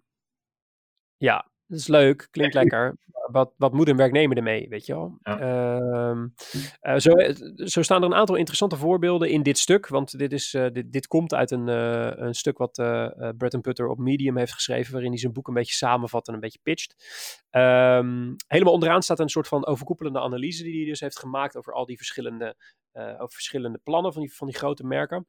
[1.17, 2.97] ja, dat is leuk, klinkt lekker.
[3.27, 5.19] Wat, wat moet een werknemer ermee, weet je wel?
[5.23, 5.79] Ja.
[6.09, 6.35] Um,
[6.83, 7.35] uh, zo, eh,
[7.67, 9.89] zo, staan er een aantal interessante voorbeelden in dit stuk.
[9.89, 12.73] Want dit, is, uh, dit, dit, komt uit een, uh, een stuk wat
[13.37, 14.93] Bretton Putter op Medium heeft geschreven.
[14.93, 16.95] Waarin hij zijn boek een beetje samenvat en een beetje pitcht.
[17.51, 21.73] Um, helemaal onderaan staat een soort van overkoepelende analyse die hij dus heeft gemaakt over
[21.73, 22.57] al die verschillende,
[22.93, 25.27] over verschillende plannen van die, van die grote merken.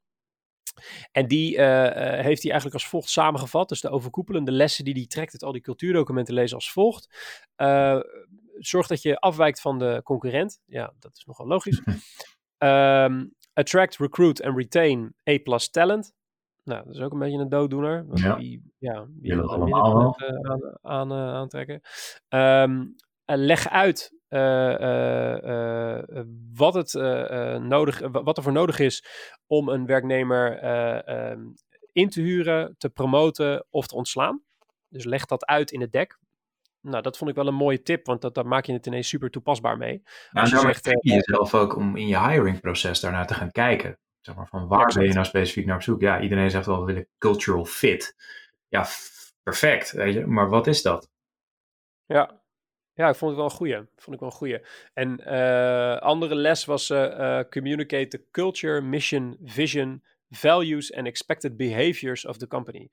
[1.12, 1.60] En die uh,
[2.01, 3.69] heeft hij eigenlijk als volgt samengevat.
[3.69, 7.10] Dus de overkoepelende lessen die hij trekt uit al die cultuurdocumenten lezen als volgt.
[7.58, 7.99] Uh,
[8.58, 10.60] zorg dat je afwijkt van de concurrent.
[10.65, 11.82] Ja, dat is nogal logisch.
[12.58, 16.13] um, attract, recruit en retain A-plus talent.
[16.63, 18.06] Nou, dat is ook een beetje een dooddoener.
[18.13, 18.36] Ja.
[18.36, 21.82] Die, ja, die wil allemaal aan, aan, aantrekken.
[22.30, 25.38] Um, leg uit uh, uh,
[26.58, 26.93] wat, het,
[27.62, 29.04] nodig, wat er voor nodig is
[29.48, 30.63] om een werknemer
[31.32, 31.54] um,
[31.91, 34.43] in te huren, te promoten of te ontslaan.
[34.89, 36.20] Dus leg dat uit in het dek.
[36.82, 39.08] nou, dat vond ik wel een mooie tip, want dat, daar maak je het ineens
[39.08, 40.02] super toepasbaar mee.
[40.32, 44.00] Nou, Als je zegt, je jezelf ook om in je hiringproces daarnaar te gaan kijken.
[44.22, 46.02] Zeg maar, van waar ben je nou specifiek naar op zoek?
[46.02, 48.15] Ja, iedereen zegt wel, we willen cultural fit.
[48.67, 48.86] Ja,
[49.43, 51.10] perfect, weet je, maar wat is dat?
[52.06, 52.41] Ja,
[52.97, 53.75] ja, ik vond het wel een goeie.
[53.75, 54.60] Vond ik wel een goeie.
[54.93, 62.25] En uh, andere les was uh, communicate the culture, mission, vision, values and expected behaviors
[62.25, 62.89] of the company.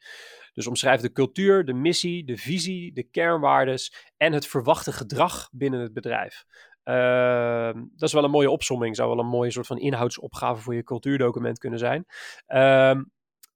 [0.52, 5.80] Dus omschrijf de cultuur, de missie, de visie, de kernwaardes en het verwachte gedrag binnen
[5.80, 6.44] het bedrijf.
[6.84, 10.74] Uh, dat is wel een mooie opsomming, zou wel een mooie soort van inhoudsopgave voor
[10.74, 12.06] je cultuurdocument kunnen zijn.
[12.48, 13.00] Uh,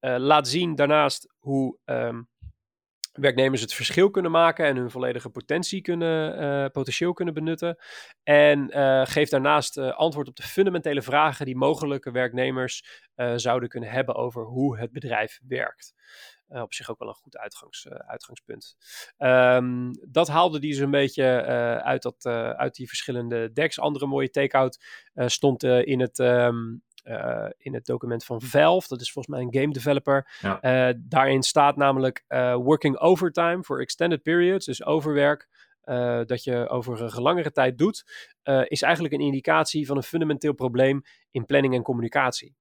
[0.00, 2.28] laat zien daarnaast hoe um,
[3.20, 7.76] werknemers het verschil kunnen maken en hun volledige potentie kunnen, uh, potentieel kunnen benutten.
[8.22, 13.90] En uh, geef daarnaast uh, antwoord op de fundamentele vragen die mogelijke werknemers zouden kunnen
[13.90, 15.94] hebben over hoe het bedrijf werkt.
[16.48, 18.76] op zich ook wel een goed uitgangs, uitgangspunt.
[19.18, 21.24] Um, dat haalde die zo'n beetje
[21.83, 22.26] uit, dat,
[22.57, 23.81] uit die verschillende decks.
[23.81, 28.88] Andere mooie take-out stond in het um, uh, in het document van Valve.
[28.88, 30.29] Dat is volgens mij een game developer.
[30.42, 35.49] Uh, daarin staat namelijk uh, working overtime for extended periods, dus overwerk.
[36.27, 38.05] dat je over een langere tijd doet,
[38.64, 42.57] is eigenlijk een indicatie van een fundamenteel probleem in planning en communicatie.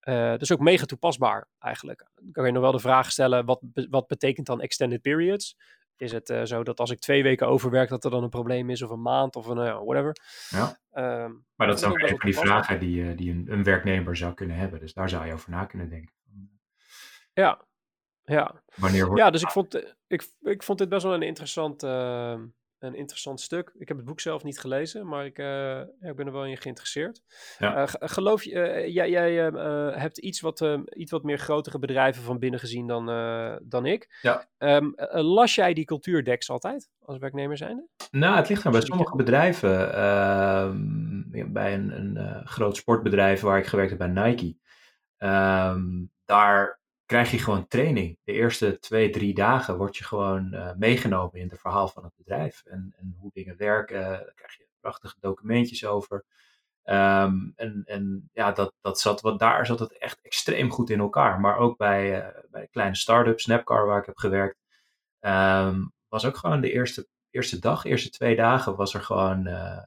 [0.00, 2.06] dat is ook mega toepasbaar eigenlijk.
[2.14, 5.56] Dan kan je nog wel de vraag stellen: wat, wat betekent dan extended periods?
[5.96, 8.70] Is het uh, zo dat als ik twee weken overwerk, dat er dan een probleem
[8.70, 10.16] is, of een maand, of een uh, whatever.
[10.48, 10.78] Ja.
[11.24, 14.16] Um, maar dat is ook een van die vragen die, uh, die een, een, werknemer
[14.16, 14.80] zou kunnen hebben.
[14.80, 16.14] Dus daar zou je over na kunnen denken.
[17.32, 17.64] Ja,
[18.24, 18.62] ja.
[18.74, 19.20] Wanneer wordt...
[19.20, 22.46] Ja, dus ik vond, ik, ik vond dit best wel een interessant ehm,
[22.78, 23.72] een interessant stuk.
[23.78, 26.44] Ik heb het boek zelf niet gelezen, maar ik, uh, ja, ik ben er wel
[26.44, 27.22] in geïnteresseerd.
[27.58, 27.82] Ja.
[27.82, 29.32] Uh, geloof je, uh, jij, jij
[29.98, 30.64] hebt iets wat,
[30.96, 33.06] iets wat meer grotere bedrijven van binnen gezien dan,
[33.62, 34.18] dan ik.
[34.22, 34.48] Ja.
[34.58, 37.88] Um, las jij die cultuurdeks altijd als werknemer zijnde?
[38.10, 39.94] Nou, het ligt er bij sommige bedrijven.
[39.94, 44.56] Ehm, bij een, een groot sportbedrijf waar ik gewerkt heb bij Nike.
[45.18, 48.18] Um, daar krijg je gewoon training.
[48.24, 52.16] De eerste twee, drie dagen word je gewoon uh, meegenomen in het verhaal van het
[52.16, 54.00] bedrijf en, en hoe dingen werken.
[54.00, 56.24] Daar krijg je prachtige documentjes over.
[56.84, 60.98] Um, en, en ja, dat, dat zat, wat daar zat het echt extreem goed in
[60.98, 61.40] elkaar.
[61.40, 64.58] Maar ook bij, uh, bij kleine start-up, Snapcar, waar ik heb gewerkt,
[65.20, 69.82] um, was ook gewoon de eerste, eerste dag, eerste twee dagen, was er gewoon uh,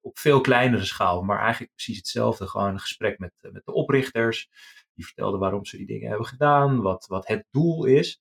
[0.00, 2.48] op veel kleinere schaal, maar eigenlijk precies hetzelfde.
[2.48, 4.48] Gewoon een gesprek met, met de oprichters.
[4.94, 8.20] Die vertelden waarom ze die dingen hebben gedaan, wat, wat het doel is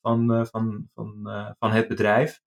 [0.00, 2.40] van, uh, van, van, uh, van het bedrijf.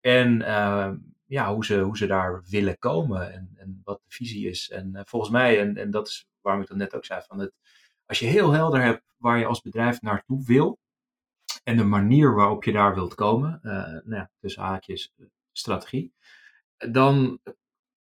[0.00, 0.92] En uh,
[1.26, 4.70] ja, hoe, ze, hoe ze daar willen komen en, en wat de visie is.
[4.70, 7.52] En volgens mij, en, en dat is waarom ik dat net ook zei, van het,
[8.06, 10.78] als je heel helder hebt waar je als bedrijf naartoe wil
[11.64, 15.14] en de manier waarop je daar wilt komen, nou ja, tussen haakjes
[15.52, 16.12] strategie,
[16.76, 17.40] dan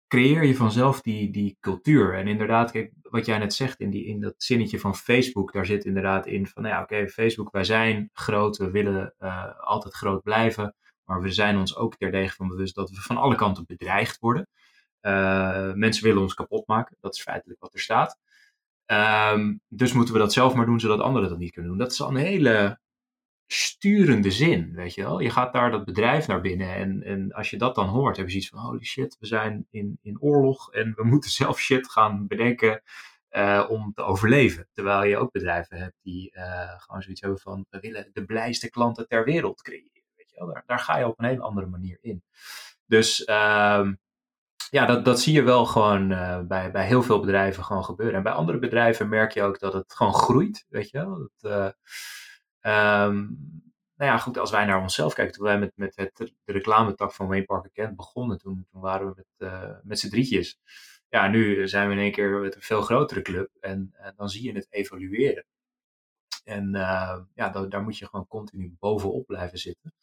[0.08, 2.14] creëer je vanzelf die, die cultuur.
[2.14, 5.66] En inderdaad, kijk, wat jij net zegt in, die, in dat zinnetje van Facebook, daar
[5.66, 9.94] zit inderdaad in van, nou ja, oké, Facebook, wij zijn groot, we willen uh, altijd
[9.94, 13.64] groot blijven, maar we zijn ons ook terdege van bewust dat we van alle kanten
[13.66, 14.48] bedreigd worden.
[15.02, 18.18] Uh, mensen willen ons kapot maken, dat is feitelijk wat er staat.
[18.86, 21.80] Um, dus moeten we dat zelf maar doen, zodat anderen dat niet kunnen doen.
[21.80, 22.78] Dat is al een hele
[23.50, 25.20] sturende zin, weet je wel.
[25.20, 28.24] Je gaat daar dat bedrijf naar binnen en, en als je dat dan hoort, heb
[28.26, 31.90] je zoiets van, holy shit, we zijn in, in oorlog en we moeten zelf shit
[31.90, 32.82] gaan bedenken
[33.30, 34.68] uh, om te overleven.
[34.72, 38.70] Terwijl je ook bedrijven hebt die uh, gewoon zoiets hebben van, we willen de blijste
[38.70, 40.46] klanten ter wereld creëren, weet je wel.
[40.46, 42.22] Daar, daar ga je op een hele andere manier in.
[42.87, 43.88] Dus uh,
[44.70, 48.16] ja, dat, dat zie je wel gewoon uh, bij, bij heel veel bedrijven gewoon gebeuren.
[48.16, 51.30] En bij andere bedrijven merk je ook dat het gewoon groeit, weet je wel.
[51.38, 51.76] Dat,
[52.68, 53.38] Um,
[53.96, 57.12] nou ja, goed, als wij naar onszelf kijken, toen wij met, met het, de reclametak
[57.12, 60.61] van Wayne Parker Kent begonnen, toen, toen waren we met, uh, met z'n drietjes.
[61.09, 64.28] Ja, nu zijn we in één keer met een veel grotere club en uh, dan
[64.28, 65.44] zie je het evolueren.
[66.44, 69.94] En uh, ja, daar, moet je gewoon continu bovenop blijven zitten.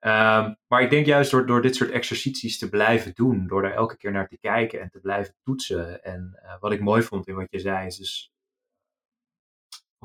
[0.00, 3.72] Um, maar ik denk juist door, door dit soort exercities te blijven doen, door daar
[3.74, 6.02] elke keer naar te kijken en te blijven toetsen.
[6.02, 8.33] En wat ik mooi vond in wat je zei, is dus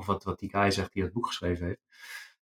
[0.00, 1.80] of wat, wat die guy zegt die het boek geschreven heeft,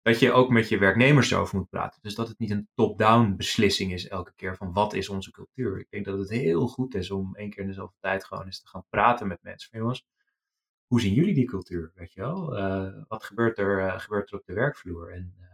[0.02, 2.02] dat je ook met je werknemers erover moet praten.
[2.02, 5.80] Dus dat het niet een top-down beslissing is elke keer van wat is onze cultuur.
[5.80, 8.46] Ik denk dat het heel goed is om één keer in de zoveel tijd gewoon
[8.46, 9.80] eens te gaan praten met mensen.
[9.80, 10.06] Jongens,
[10.86, 11.92] hoe zien jullie die cultuur?
[11.96, 12.58] Weet je wel?
[12.58, 15.12] Uh, wat gebeurt er, uh, gebeurt er op de werkvloer?
[15.12, 15.46] En uh,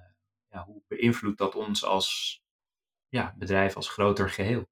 [0.50, 2.42] ja, hoe beïnvloedt dat ons als
[3.08, 4.70] ja, bedrijf, als groter geheel?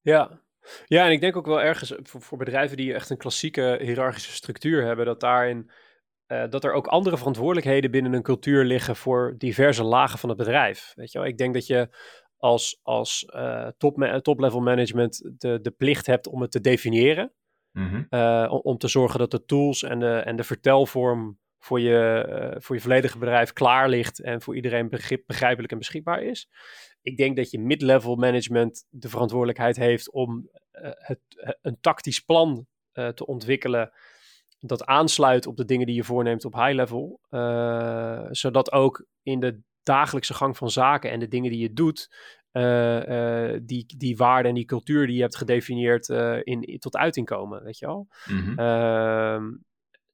[0.00, 0.42] Ja,
[0.86, 4.32] ja, en ik denk ook wel ergens voor, voor bedrijven die echt een klassieke hiërarchische
[4.32, 5.70] structuur hebben, dat daarin
[6.28, 10.38] uh, dat er ook andere verantwoordelijkheden binnen een cultuur liggen voor diverse lagen van het
[10.38, 10.92] bedrijf.
[10.94, 11.26] Weet je wel?
[11.26, 11.88] Ik denk dat je
[12.36, 17.32] als, als uh, top, top-level management de, de plicht hebt om het te definiëren.
[17.72, 18.04] Mhm.
[18.50, 22.76] om, om, te zorgen dat de tools en de, en de vertelvorm voor je, voor
[22.76, 26.48] je volledige bedrijf klaar ligt en voor iedereen begrip, begrijpelijk en beschikbaar is.
[27.02, 30.48] Ik denk dat je mid-level management de verantwoordelijkheid heeft om
[30.80, 31.20] het,
[31.62, 33.92] een tactisch plan te ontwikkelen
[34.66, 37.20] dat aansluit op de dingen die je voorneemt op high level.
[37.30, 42.14] Uh, zodat ook in de dagelijkse gang van zaken en de dingen die je doet,
[42.52, 46.08] uh, uh, die, die waarde en die cultuur die je hebt gedefinieerd
[46.42, 48.08] in, tot uiting komen, weet je wel.
[48.26, 49.62] Mm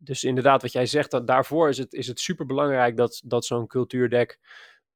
[0.02, 3.44] dus inderdaad, wat jij zegt, dat daarvoor is het, is het super belangrijk dat, dat
[3.44, 4.38] zo'n cultuurdek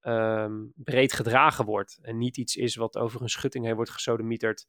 [0.03, 1.99] um, breed gedragen wordt.
[2.03, 4.67] En niet iets is wat over een schutting heen wordt gesodemieterd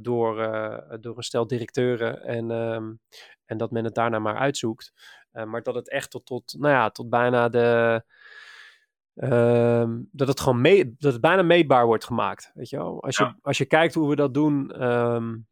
[0.00, 2.22] door, uh, door een stel directeuren.
[2.22, 3.00] En, um,
[3.44, 4.92] en dat men het daarna maar uitzoekt.
[5.32, 8.02] Uh, maar dat het echt tot, tot, nou ja, tot bijna de.
[9.14, 12.50] Um, dat het gewoon mee, dat het bijna meetbaar wordt gemaakt.
[12.54, 13.02] Weet je wel?
[13.02, 13.38] Als, je, ja.
[13.42, 14.84] als je kijkt hoe we dat doen.
[14.84, 15.46] Um,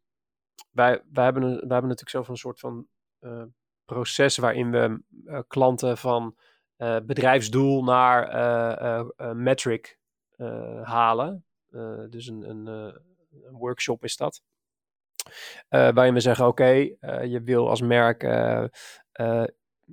[0.71, 2.87] wij, wij, hebben een, wij hebben natuurlijk zelf een soort van
[3.85, 5.01] proces waarin we
[5.47, 6.37] klanten van
[7.05, 9.99] bedrijfsdoel naar metric
[10.83, 11.45] halen.
[12.09, 12.93] dus een, een
[13.43, 14.41] een workshop is dat.
[15.69, 18.65] Uh, waarin we zeggen: oké, uh, je wil als merk uh,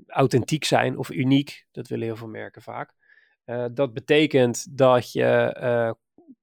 [0.07, 1.67] authentiek zijn of uniek.
[1.71, 2.95] Dat willen heel veel merken vaak.
[3.73, 5.97] dat betekent dat je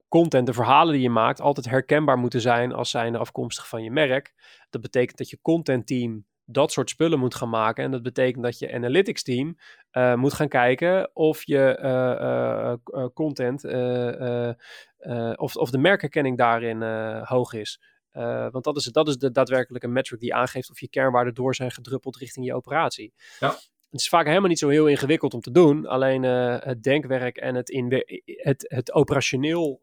[0.07, 3.91] content, de verhalen die je maakt, altijd herkenbaar moeten zijn als zijnde afkomstig van je
[3.91, 4.33] merk.
[4.69, 7.83] Dat betekent dat je contentteam dat soort spullen moet gaan maken.
[7.83, 9.57] En dat betekent dat je analytics team
[9.91, 13.65] uh, moet gaan kijken of je uh, uh, content
[15.39, 16.81] of, of de merkherkenning daarin
[17.23, 17.81] hoog is.
[18.51, 21.71] want dat is, dat is de daadwerkelijke metric die aangeeft of je kernwaarden door zijn
[21.71, 23.13] gedruppeld richting je operatie.
[23.39, 23.49] Ja.
[23.89, 25.85] Het is vaak helemaal niet zo heel ingewikkeld om te doen.
[25.85, 27.83] Alleen het denkwerk en het,
[28.25, 29.81] het, het operationeel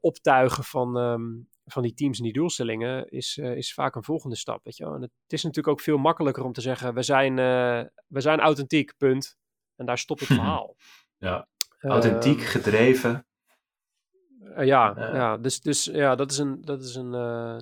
[0.00, 4.36] optuigen van, um, van die teams en die doelstellingen is, uh, is vaak een volgende
[4.36, 4.64] stap.
[4.64, 4.94] Weet je wel?
[4.94, 8.40] En het is natuurlijk ook veel makkelijker om te zeggen: we zijn, uh, we zijn
[8.40, 9.36] authentiek, punt.
[9.76, 10.76] En daar stopt het verhaal.
[11.18, 11.48] ja,
[11.80, 13.26] authentiek, uh, gedreven.
[14.56, 17.10] ja, ja, dus, dus ja, dat is een, dat is een,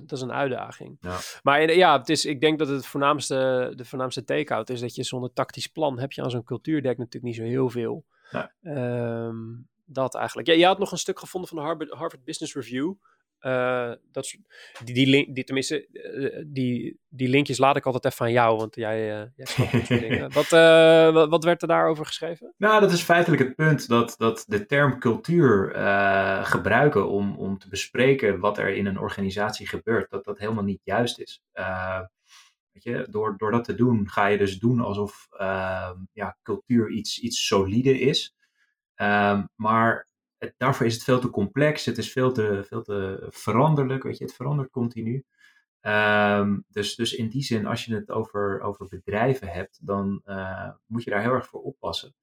[0.05, 0.97] dat is een uitdaging.
[1.01, 1.17] Ja.
[1.43, 5.03] Maar ja, het is, ik denk dat het voornaamste, de voornaamste take-out is dat je
[5.03, 8.05] zonder tactisch plan heb je aan zo'n cultuurdek natuurlijk niet zo heel veel.
[8.31, 8.53] Ja.
[8.61, 10.47] Um, dat eigenlijk.
[10.47, 12.93] Ja, je had nog een stuk gevonden van de Harvard, Harvard Business Review.
[13.41, 14.35] Uh, dat,
[14.83, 18.57] die, die, link, die, tenminste, uh, die, die linkjes laat ik altijd even aan jou,
[18.57, 20.31] want jij, uh, jij snapt dat soort dingen.
[20.37, 20.49] Wat,
[21.13, 22.53] wat, wat, werd er daarover geschreven?
[22.57, 25.71] Nou, dat is feitelijk het punt dat, dat de term cultuur
[26.43, 30.81] gebruiken om, om te bespreken wat er in een organisatie gebeurt, dat dat helemaal niet
[30.83, 31.41] juist is.
[32.71, 35.27] weet je, door, door dat te doen ga je dus doen alsof
[36.13, 38.35] ja, cultuur iets, iets solide is.
[39.01, 40.06] Um, maar
[40.37, 41.85] het, daarvoor is het veel te complex.
[41.85, 44.03] Het is veel te, veel te veranderlijk.
[44.03, 45.25] Weet je, het verandert continu.
[45.81, 50.69] Um, dus, dus in die zin, als je het over, over bedrijven hebt, dan uh,
[50.85, 52.15] moet je daar heel erg voor oppassen.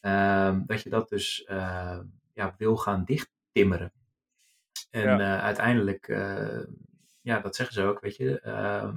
[0.00, 1.98] Um, dat je dat dus uh,
[2.32, 3.92] ja, wil gaan dichttimmeren.
[4.90, 5.18] En ja.
[5.18, 6.06] uh, uiteindelijk,
[7.20, 8.40] ja, dat zeggen ze ook, weet je,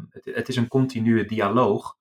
[0.09, 1.97] het, het is een continue dialoog.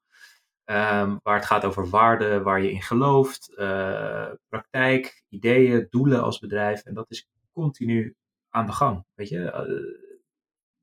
[0.71, 6.39] Um, waar het gaat over waarden, waar je in gelooft, uh, praktijk, ideeën, doelen als
[6.39, 6.83] bedrijf.
[6.85, 8.15] En dat is continu
[8.51, 9.05] aan de gang.
[9.15, 10.17] Weet je, uh,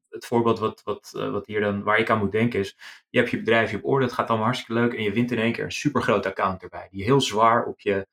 [0.10, 2.78] het voorbeeld wat, wat, uh, wat hier dan, waar ik aan moet denken is:
[3.10, 4.94] je hebt je bedrijf je op orde, het gaat allemaal hartstikke leuk.
[4.94, 8.08] En je wint in één keer een supergroot account erbij, die heel zwaar op je,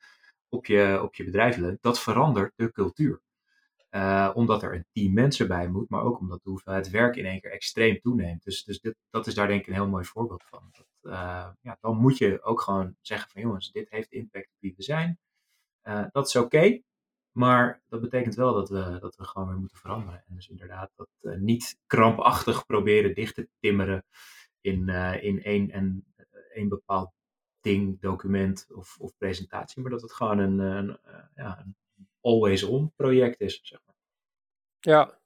[0.49, 1.83] op je, op je bedrijf leunt.
[1.83, 3.21] Dat verandert de cultuur.
[3.91, 7.25] Uh, omdat er een team mensen bij moet, maar ook omdat de hoeveelheid werk in
[7.25, 8.45] één keer extreem toeneemt.
[8.45, 10.71] Dus, dus dit, dat is daar denk ik een heel mooi voorbeeld van.
[10.73, 14.57] Dat, uh, ja, dan moet je ook gewoon zeggen van jongens, dit heeft impact op
[14.59, 15.19] wie we zijn.
[15.83, 16.81] Uh, dat is oké,
[17.33, 20.25] maar dat betekent wel dat we, dat we gewoon weer moeten veranderen.
[20.27, 24.05] En dus inderdaad dat niet krampachtig proberen dicht te timmeren
[24.61, 24.89] in,
[25.21, 26.05] in één, en,
[26.53, 27.13] één bepaald
[27.61, 30.99] ding, document of, of presentatie, maar dat het gewoon een, een,
[31.35, 31.77] ja, een
[32.21, 33.95] always-on project is, zeg maar.
[34.81, 35.19] Ja.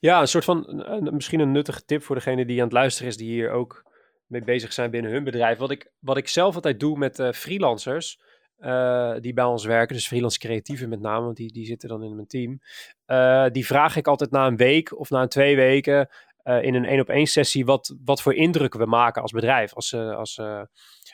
[0.00, 3.16] ja, een soort van, misschien een nuttige tip voor degene die aan het luisteren is,
[3.16, 3.90] die hier ook
[4.26, 5.58] mee bezig zijn binnen hun bedrijf.
[5.58, 8.20] Wat ik, wat ik zelf altijd doe met uh, freelancers,
[8.58, 12.02] uh, die bij ons werken, dus freelance creatieven met name, want die, die zitten dan
[12.02, 12.60] in mijn team.
[13.06, 16.08] Uh, die vraag ik altijd na een week of na een twee weken
[16.42, 19.94] in een één op één sessie wat, wat voor indruk we maken als bedrijf, als,
[19.94, 20.40] als,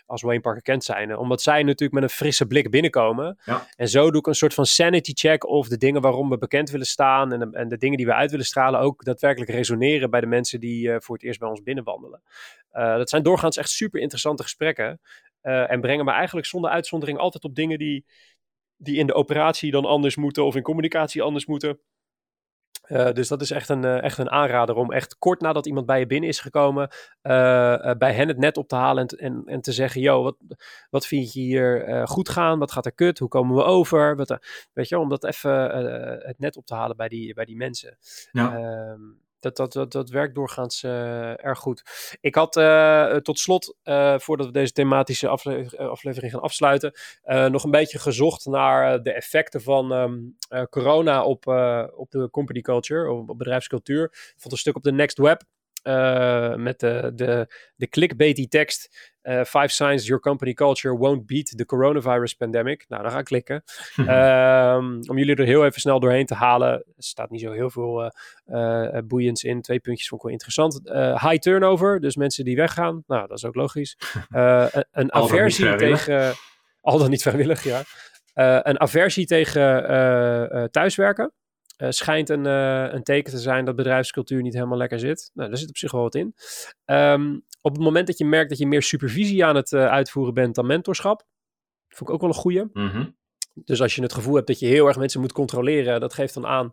[0.09, 1.17] als Wayne Parker kent zijn.
[1.17, 3.39] Omdat zij natuurlijk met een frisse blik binnenkomen.
[3.45, 3.67] Ja.
[3.77, 6.71] En zo doe ik een soort van sanity check of de dingen waarom we bekend
[6.71, 10.11] willen staan en de, en de dingen die we uit willen stralen ook daadwerkelijk resoneren
[10.11, 12.23] bij de mensen die uh, voor het eerst bij ons binnenwandelen.
[12.73, 15.01] Uh, dat zijn doorgaans echt super interessante gesprekken.
[15.43, 18.05] Uh, en brengen me eigenlijk zonder uitzondering altijd op dingen die,
[18.77, 21.81] die in de operatie dan anders moeten of in communicatie anders moeten.
[22.89, 25.87] Uh, dus dat is echt een, uh, echt een aanrader om echt kort nadat iemand
[25.87, 26.89] bij je binnen is gekomen,
[27.23, 30.37] uh, bij hen het net op te halen en, en, en te zeggen: Yo, wat,
[30.91, 32.59] wat vind je hier goed gaan?
[32.59, 33.19] Wat gaat er kut?
[33.19, 34.17] Hoe komen we over?
[34.17, 34.39] Wat,
[34.73, 35.53] weet je, om dat even
[36.27, 37.99] het net op te halen bij die, bij die mensen.
[38.33, 38.57] Ja.
[38.57, 39.01] Ehm,
[39.41, 41.83] dat, dat, dat, dat werkt doorgaans uh, erg goed.
[42.21, 43.77] Ik had uh, tot slot,
[44.17, 46.93] voordat we deze thematische afle aflevering gaan afsluiten,
[47.25, 50.37] nog een beetje gezocht naar de effecten van um,
[50.71, 51.47] corona op,
[51.97, 54.05] op de company culture, op, op bedrijfscultuur.
[54.05, 55.43] Ik vond een stuk op de Next Web.
[55.89, 59.13] Uh, met de, de, de clickbaity tekst.
[59.23, 62.85] Uh, five signs your company culture won't beat the coronavirus pandemic.
[62.89, 63.63] Nou, dan ga ik klikken.
[63.97, 66.73] um, om jullie er heel even snel doorheen te halen.
[66.73, 68.13] Er staat niet zo heel veel
[68.47, 69.63] uh, boeiends in.
[69.63, 70.81] Twee puntjes vond ik wel interessant.
[71.21, 73.05] high turnover, dus mensen die weggaan.
[73.07, 73.99] Nou, dat is ook logisch.
[74.31, 76.35] een, een aversie tegen...
[76.81, 77.83] Al dan niet vrijwillig, ja.
[78.63, 81.33] een aversie tegen thuiswerken.
[81.79, 85.31] Uh, schijnt een, uh, een teken te zijn dat bedrijfscultuur niet helemaal lekker zit.
[85.35, 86.35] Nou, daar zit op zich wel wat in.
[86.85, 90.35] Um, op het moment dat je merkt dat je meer supervisie aan het uh, uitvoeren
[90.35, 91.27] bent dan mentorschap,
[91.89, 92.65] vond ik ook wel een goeie.
[92.73, 93.17] Mm -hmm.
[93.55, 96.35] Dus als je het gevoel hebt dat je heel erg mensen moet controleren, dat geeft
[96.35, 96.73] dan aan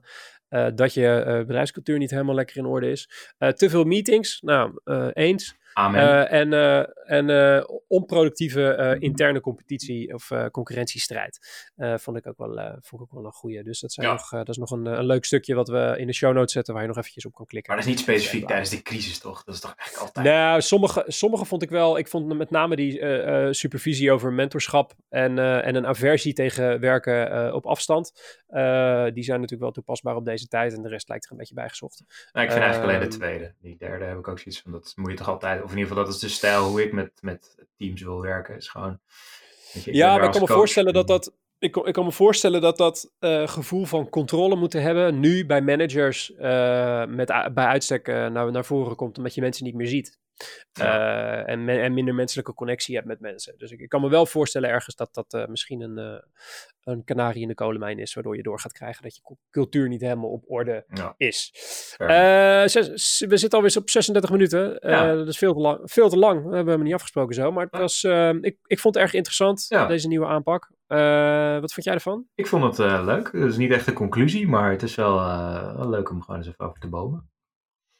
[0.75, 3.09] dat je bedrijfscultuur niet helemaal lekker in orde is.
[3.37, 4.79] te veel meetings, nou,
[5.13, 5.55] eens.
[5.77, 11.39] Uh, en uh, en uh, onproductieve interne competitie of concurrentiestrijd.
[11.75, 13.63] vond, ik ook wel, vond ik ook wel een goede.
[13.63, 16.13] Dus dat, zijn nog, dat is nog een, een leuk stukje wat we in de
[16.13, 17.73] show notes zetten waar je nog eventjes op kan klikken.
[17.73, 19.43] Maar dat is niet specifiek tijdens de crisis toch?
[19.43, 20.25] Dat is toch eigenlijk altijd...
[20.25, 21.97] Nou, sommige, sommige vond ik wel.
[21.97, 22.99] Ik vond met name die
[23.53, 28.11] supervisie over mentorschap en, en een aversie tegen werken op afstand.
[29.13, 31.53] die zijn natuurlijk wel toepasbaar op deze tijd en de rest lijkt er een beetje
[31.53, 32.03] bijgezocht.
[32.31, 33.53] Nou, ik vind eigenlijk alleen de ehm, tweede.
[33.61, 35.89] Die derde heb ik ook zoiets van, dat moet je toch altijd of in ieder
[35.89, 38.55] geval dat is de stijl hoe ik met, met teams wil werken.
[38.55, 38.99] Is gewoon,
[39.73, 41.33] je, ja, maar ik kan me voorstellen dat dat.
[41.65, 45.19] Ik, ik kan me voorstellen dat dat uh, gevoel van controle moeten hebben.
[45.19, 49.65] nu bij managers uh, met, bij uitstek uh, naar, naar voren komt, omdat je mensen
[49.65, 50.19] niet meer ziet.
[50.73, 53.57] En, en, minder menselijke connectie hebt met mensen.
[53.57, 56.23] Dus ik, ik kan me wel voorstellen ergens dat dat misschien een,
[56.83, 60.01] een kanarie in de kolenmijn is, waardoor je door gaat krijgen dat je cultuur niet
[60.01, 61.13] helemaal op orde ja.
[61.17, 61.51] is.
[62.71, 64.77] Zes, we zitten alweer op 36 minuten.
[64.81, 65.15] Ja.
[65.15, 65.79] dat is veel te lang.
[65.83, 66.49] Veel te lang.
[66.49, 67.51] We hebben hem niet afgesproken zo.
[67.51, 68.03] Maar het was,
[68.41, 70.73] ik, ik vond het erg interessant, deze nieuwe aanpak.
[71.61, 72.27] Wat vond jij ervan?
[72.35, 73.31] Ik vond het leuk.
[73.31, 75.15] Het is niet echt een conclusie, maar het is wel,
[75.77, 77.29] wel leuk om gewoon eens even over te bomen.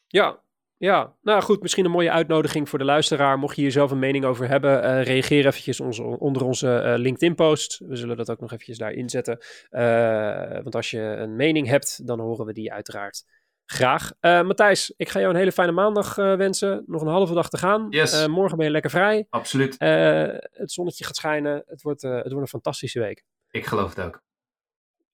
[0.07, 0.43] Ja,
[0.77, 3.39] ja, nou goed, misschien een mooie uitnodiging voor de luisteraar.
[3.39, 7.79] Mocht je hier zelf een mening over hebben, reageer eventjes ons, onder onze LinkedIn-post.
[7.87, 9.39] We zullen dat ook nog eventjes daarin zetten.
[9.71, 13.25] Uh, want als je een mening hebt, dan horen we die uiteraard
[13.65, 14.11] graag.
[14.21, 16.83] Matthijs, ik ga jou een hele fijne maandag wensen.
[16.87, 17.87] Nog een halve dag te gaan.
[17.89, 18.27] Yes.
[18.27, 19.27] morgen ben je lekker vrij.
[19.29, 19.75] Absoluut.
[19.79, 21.63] het zonnetje gaat schijnen.
[21.67, 23.23] Het wordt, het wordt een fantastische week.
[23.51, 24.23] Ik geloof het ook.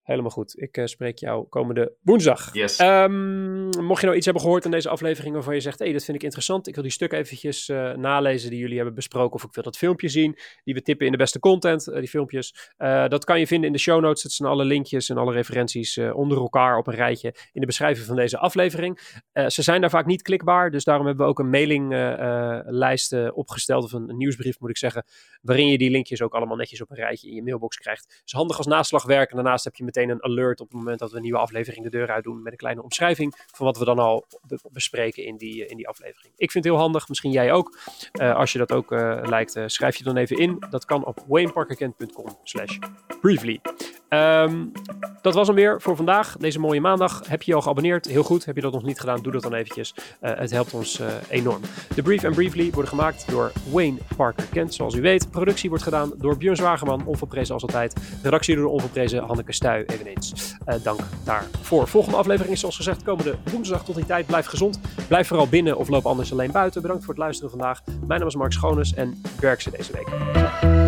[0.02, 0.60] Helemaal goed.
[0.60, 2.54] Ik uh, spreek jou komende woensdag.
[2.54, 2.80] Yes.
[2.80, 5.94] Um, mocht je nou iets hebben gehoord in deze aflevering waarvan je zegt: hé, hey,
[5.94, 6.66] dat vind ik interessant.
[6.66, 9.34] Ik wil die stukken eventjes uh, nalezen die jullie hebben besproken.
[9.34, 10.38] Of ik wil dat filmpje zien.
[10.64, 12.70] Die we tippen in de beste content, uh, die filmpjes.
[13.08, 14.22] dat kan je vinden in de show notes.
[14.22, 18.06] Dat zijn alle linkjes en alle referenties onder elkaar op een rijtje in de beschrijving
[18.06, 18.98] van deze aflevering.
[19.46, 20.70] ze zijn daar vaak niet klikbaar.
[20.70, 23.84] Dus daarom hebben we ook een mailinglijst opgesteld.
[23.84, 25.04] Of een, een, nieuwsbrief moet ik zeggen.
[25.42, 28.02] Waarin je die linkjes ook allemaal netjes op een rijtje in je mailbox krijgt.
[28.02, 29.30] Het is handig als naslagwerk.
[29.30, 31.84] En daarnaast heb je meteen een alert op het moment dat we een nieuwe aflevering
[31.84, 34.24] de deur uit doen met een kleine omschrijving van wat we dan al
[34.72, 36.32] bespreken in die, in die aflevering.
[36.36, 37.78] Ik vind het heel handig, misschien jij ook.
[38.20, 40.64] Uh, als je dat ook uh, lijkt, schrijf je dan even in.
[40.70, 42.78] Dat kan op wayneparkerkent.com slash
[43.20, 43.60] briefly.
[44.14, 44.72] Um,
[45.22, 47.22] dat was hem weer voor vandaag, deze mooie maandag.
[47.28, 48.06] Heb je je al geabonneerd?
[48.06, 48.44] Heel goed.
[48.44, 49.22] Heb je dat nog niet gedaan?
[49.22, 49.94] Doe dat dan eventjes.
[50.20, 51.60] het helpt ons enorm.
[51.94, 55.30] De Brief en Briefly worden gemaakt door Wayne Parker Kent, zoals u weet.
[55.30, 57.94] Productie wordt gedaan door Björn Zwageman, onverprezen als altijd.
[58.22, 60.54] Redactie door de onverprezen Hanneke Stuy, eveneens.
[60.66, 61.88] Uh, dank daarvoor.
[61.88, 63.84] Volgende aflevering is zoals gezegd komende woensdag.
[63.84, 64.80] Tot die tijd, blijf gezond.
[65.08, 66.82] Blijf vooral binnen of loop anders alleen buiten.
[66.82, 67.82] Bedankt voor het luisteren vandaag.
[68.06, 70.81] Mijn naam is Mark Schoones en werk ze deze week.